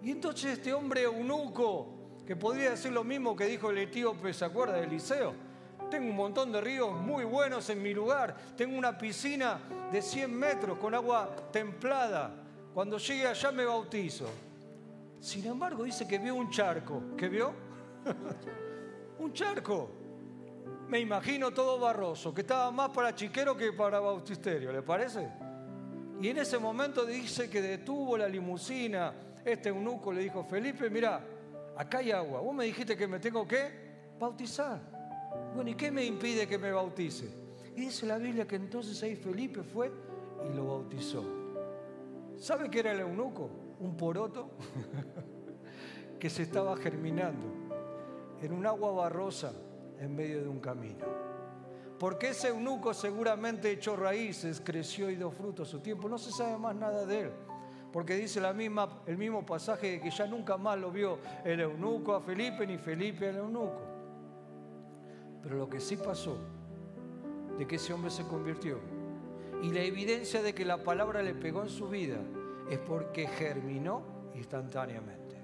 Y 0.02 0.12
entonces 0.12 0.58
este 0.58 0.74
hombre 0.74 1.04
eunuco, 1.04 2.22
que 2.26 2.36
podría 2.36 2.72
decir 2.72 2.92
lo 2.92 3.04
mismo 3.04 3.36
que 3.36 3.46
dijo 3.46 3.70
el 3.72 3.80
etíope, 3.80 4.34
¿se 4.34 4.46
acuerda 4.46 4.78
de 4.78 4.86
Eliseo? 4.86 5.34
Tengo 5.90 6.10
un 6.10 6.16
montón 6.16 6.52
de 6.52 6.60
ríos 6.60 6.92
muy 6.92 7.24
buenos 7.24 7.70
en 7.70 7.82
mi 7.82 7.94
lugar. 7.94 8.36
Tengo 8.56 8.78
una 8.78 8.98
piscina 8.98 9.60
de 9.92 10.02
100 10.02 10.34
metros 10.34 10.78
con 10.78 10.94
agua 10.94 11.34
templada. 11.52 12.32
Cuando 12.74 12.98
llegue 12.98 13.28
allá 13.28 13.52
me 13.52 13.66
bautizo. 13.66 14.28
Sin 15.20 15.46
embargo, 15.46 15.84
dice 15.84 16.08
que 16.08 16.18
vio 16.18 16.36
un 16.36 16.50
charco. 16.50 17.16
¿Qué 17.18 17.30
vio? 17.30 17.54
un 19.20 19.34
charco. 19.34 19.92
Me 20.88 21.00
imagino 21.00 21.52
todo 21.52 21.80
barroso, 21.80 22.34
que 22.34 22.42
estaba 22.42 22.72
más 22.72 22.90
para 22.90 23.14
chiquero 23.14 23.58
que 23.58 23.74
para 23.74 24.00
bautisterio, 24.00 24.72
¿le 24.72 24.82
parece? 24.82 25.28
Y 26.22 26.30
en 26.30 26.38
ese 26.38 26.58
momento 26.58 27.06
dice 27.06 27.50
que 27.50 27.62
detuvo 27.62 28.18
la 28.18 28.28
limusina. 28.28 29.14
Este 29.44 29.70
eunuco 29.70 30.12
le 30.12 30.22
dijo, 30.22 30.44
Felipe, 30.44 30.90
mira, 30.90 31.22
acá 31.76 32.00
hay 32.00 32.12
agua. 32.12 32.42
Vos 32.42 32.56
me 32.56 32.66
dijiste 32.66 32.96
que 32.96 33.08
me 33.08 33.20
tengo 33.20 33.48
que 33.48 33.88
bautizar. 34.20 34.97
Bueno, 35.56 35.70
¿y 35.70 35.76
qué 35.76 35.92
me 35.92 36.06
impide 36.06 36.48
que 36.48 36.58
me 36.58 36.72
bautice? 36.72 37.30
Y 37.76 37.82
dice 37.82 38.06
la 38.06 38.18
Biblia 38.18 38.48
que 38.48 38.56
entonces 38.56 39.02
ahí 39.04 39.16
Felipe 39.16 39.64
fue 39.64 39.92
y 40.50 40.56
lo 40.56 40.68
bautizó. 40.68 41.24
¿Sabe 42.38 42.70
qué 42.70 42.80
era 42.80 42.92
el 42.92 43.00
eunuco? 43.00 43.50
Un 43.80 43.96
poroto 43.96 44.50
que 46.20 46.30
se 46.30 46.44
estaba 46.44 46.76
germinando 46.78 47.46
en 48.42 48.52
un 48.52 48.66
agua 48.66 48.92
barrosa 48.92 49.54
en 50.00 50.16
medio 50.16 50.42
de 50.42 50.48
un 50.48 50.60
camino. 50.60 51.06
Porque 52.00 52.30
ese 52.30 52.50
eunuco 52.50 52.94
seguramente 52.94 53.72
echó 53.72 53.96
raíces, 53.96 54.62
creció 54.64 55.10
y 55.10 55.16
dio 55.16 55.32
frutos 55.32 55.68
a 55.68 55.72
su 55.72 55.80
tiempo. 55.80 56.08
No 56.08 56.20
se 56.20 56.32
sabe 56.32 56.58
más 56.58 56.76
nada 56.76 57.06
de 57.06 57.22
él. 57.22 57.32
Porque 57.92 58.16
dice 58.16 58.40
la 58.40 58.54
misma, 58.54 59.02
el 59.08 59.18
mismo 59.18 59.46
pasaje 59.46 59.94
de 59.94 60.02
que 60.02 60.12
ya 60.12 60.28
nunca 60.28 60.58
más 60.58 60.78
lo 60.78 60.92
vio 60.92 61.18
el 61.44 61.60
eunuco 61.60 62.14
a 62.14 62.22
Felipe 62.22 62.68
ni 62.68 62.78
Felipe 62.78 63.30
al 63.30 63.38
eunuco. 63.38 63.97
Pero 65.48 65.60
lo 65.60 65.70
que 65.70 65.80
sí 65.80 65.96
pasó, 65.96 66.38
de 67.58 67.66
que 67.66 67.78
ese 67.78 67.94
hombre 67.94 68.12
se 68.12 68.24
convirtió, 68.24 68.80
y 69.64 69.72
la 69.72 69.80
evidencia 69.80 70.44
de 70.44 70.54
que 70.54 70.66
la 70.66 70.84
palabra 70.84 71.24
le 71.24 71.34
pegó 71.34 71.64
en 71.64 71.70
su 71.70 71.88
vida, 71.88 72.18
es 72.70 72.78
porque 72.80 73.28
germinó 73.28 74.02
instantáneamente. 74.36 75.38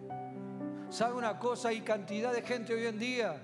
¿Sabe 0.90 1.14
una 1.14 1.40
cosa? 1.40 1.70
Hay 1.70 1.80
cantidad 1.80 2.34
de 2.34 2.42
gente 2.42 2.74
hoy 2.74 2.86
en 2.86 3.00
día 3.00 3.42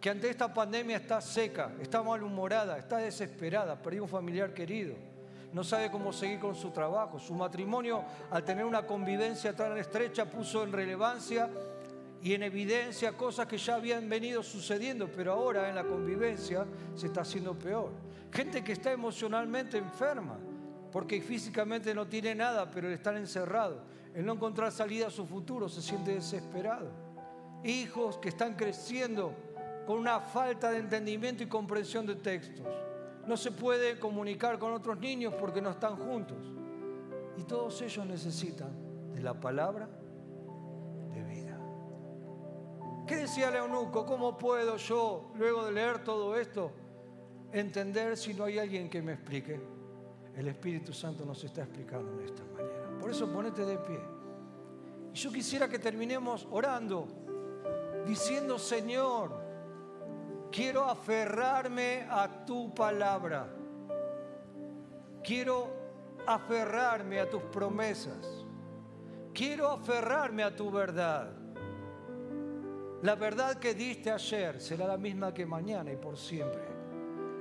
que 0.00 0.08
ante 0.08 0.30
esta 0.30 0.54
pandemia 0.54 0.96
está 0.96 1.20
seca, 1.20 1.72
está 1.82 2.02
malhumorada, 2.02 2.78
está 2.78 2.96
desesperada, 2.96 3.76
perdió 3.82 4.04
un 4.04 4.08
familiar 4.08 4.54
querido, 4.54 4.94
no 5.52 5.62
sabe 5.62 5.90
cómo 5.90 6.14
seguir 6.14 6.40
con 6.40 6.54
su 6.54 6.70
trabajo. 6.70 7.18
Su 7.18 7.34
matrimonio, 7.34 8.04
al 8.30 8.42
tener 8.42 8.64
una 8.64 8.86
convivencia 8.86 9.54
tan 9.54 9.76
estrecha, 9.76 10.24
puso 10.24 10.62
en 10.62 10.72
relevancia 10.72 11.50
y 12.22 12.34
en 12.34 12.42
evidencia 12.42 13.16
cosas 13.16 13.46
que 13.46 13.56
ya 13.56 13.76
habían 13.76 14.08
venido 14.08 14.42
sucediendo, 14.42 15.08
pero 15.08 15.32
ahora 15.32 15.68
en 15.68 15.74
la 15.74 15.84
convivencia 15.84 16.66
se 16.94 17.06
está 17.06 17.22
haciendo 17.22 17.58
peor. 17.58 17.90
Gente 18.30 18.62
que 18.62 18.72
está 18.72 18.92
emocionalmente 18.92 19.78
enferma, 19.78 20.38
porque 20.92 21.20
físicamente 21.22 21.94
no 21.94 22.06
tiene 22.06 22.34
nada, 22.34 22.70
pero 22.70 22.90
están 22.90 23.16
encerrados. 23.16 23.82
El 24.14 24.26
no 24.26 24.34
encontrar 24.34 24.70
salida 24.70 25.06
a 25.06 25.10
su 25.10 25.24
futuro 25.24 25.68
se 25.68 25.80
siente 25.80 26.14
desesperado. 26.14 26.90
Hijos 27.64 28.18
que 28.18 28.28
están 28.28 28.54
creciendo 28.54 29.32
con 29.86 29.98
una 29.98 30.20
falta 30.20 30.70
de 30.70 30.78
entendimiento 30.78 31.42
y 31.42 31.46
comprensión 31.46 32.06
de 32.06 32.16
textos. 32.16 32.66
No 33.26 33.36
se 33.36 33.50
puede 33.50 33.98
comunicar 33.98 34.58
con 34.58 34.72
otros 34.72 34.98
niños 34.98 35.34
porque 35.34 35.62
no 35.62 35.70
están 35.70 35.96
juntos. 35.96 36.38
Y 37.36 37.44
todos 37.44 37.80
ellos 37.82 38.04
necesitan 38.06 38.70
de 39.14 39.22
la 39.22 39.34
palabra 39.34 39.88
¿Qué 43.10 43.16
decía 43.16 43.48
el 43.48 43.56
eunuco? 43.56 44.06
¿Cómo 44.06 44.38
puedo 44.38 44.76
yo, 44.76 45.32
luego 45.34 45.64
de 45.64 45.72
leer 45.72 46.04
todo 46.04 46.36
esto, 46.36 46.70
entender 47.52 48.16
si 48.16 48.34
no 48.34 48.44
hay 48.44 48.60
alguien 48.60 48.88
que 48.88 49.02
me 49.02 49.14
explique? 49.14 49.60
El 50.36 50.46
Espíritu 50.46 50.92
Santo 50.92 51.24
nos 51.24 51.42
está 51.42 51.62
explicando 51.62 52.18
de 52.18 52.26
esta 52.26 52.44
manera. 52.44 52.88
Por 53.00 53.10
eso 53.10 53.26
ponete 53.26 53.64
de 53.64 53.78
pie. 53.78 53.98
Y 55.12 55.16
yo 55.16 55.32
quisiera 55.32 55.68
que 55.68 55.80
terminemos 55.80 56.46
orando, 56.52 57.08
diciendo, 58.06 58.60
Señor, 58.60 59.32
quiero 60.52 60.84
aferrarme 60.84 62.06
a 62.08 62.44
tu 62.46 62.72
palabra. 62.72 63.48
Quiero 65.24 65.66
aferrarme 66.28 67.18
a 67.18 67.28
tus 67.28 67.42
promesas. 67.42 68.46
Quiero 69.34 69.68
aferrarme 69.68 70.44
a 70.44 70.54
tu 70.54 70.70
verdad. 70.70 71.39
La 73.02 73.14
verdad 73.14 73.56
que 73.56 73.74
diste 73.74 74.10
ayer 74.10 74.60
será 74.60 74.86
la 74.86 74.98
misma 74.98 75.32
que 75.32 75.46
mañana 75.46 75.90
y 75.90 75.96
por 75.96 76.18
siempre. 76.18 76.60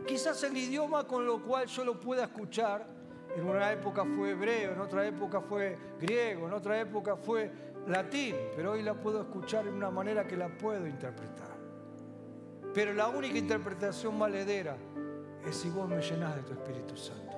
Quizás 0.07 0.41
el 0.43 0.55
idioma 0.55 1.05
con 1.05 1.25
lo 1.25 1.43
cual 1.43 1.67
yo 1.67 1.83
lo 1.83 1.99
pueda 1.99 2.23
escuchar, 2.23 2.87
en 3.35 3.45
una 3.45 3.71
época 3.71 4.05
fue 4.05 4.31
hebreo, 4.31 4.73
en 4.73 4.79
otra 4.79 5.05
época 5.05 5.41
fue 5.41 5.77
griego, 5.99 6.47
en 6.47 6.53
otra 6.53 6.79
época 6.79 7.15
fue 7.17 7.51
latín, 7.87 8.35
pero 8.55 8.71
hoy 8.71 8.81
la 8.81 8.93
puedo 8.93 9.21
escuchar 9.21 9.67
en 9.67 9.73
una 9.73 9.91
manera 9.91 10.25
que 10.25 10.37
la 10.37 10.47
puedo 10.47 10.87
interpretar. 10.87 11.57
Pero 12.73 12.93
la 12.93 13.09
única 13.09 13.37
interpretación 13.37 14.17
valedera 14.17 14.77
es 15.45 15.55
si 15.55 15.69
vos 15.69 15.89
me 15.89 16.01
llenás 16.01 16.35
de 16.35 16.41
tu 16.43 16.53
Espíritu 16.53 16.95
Santo. 16.95 17.28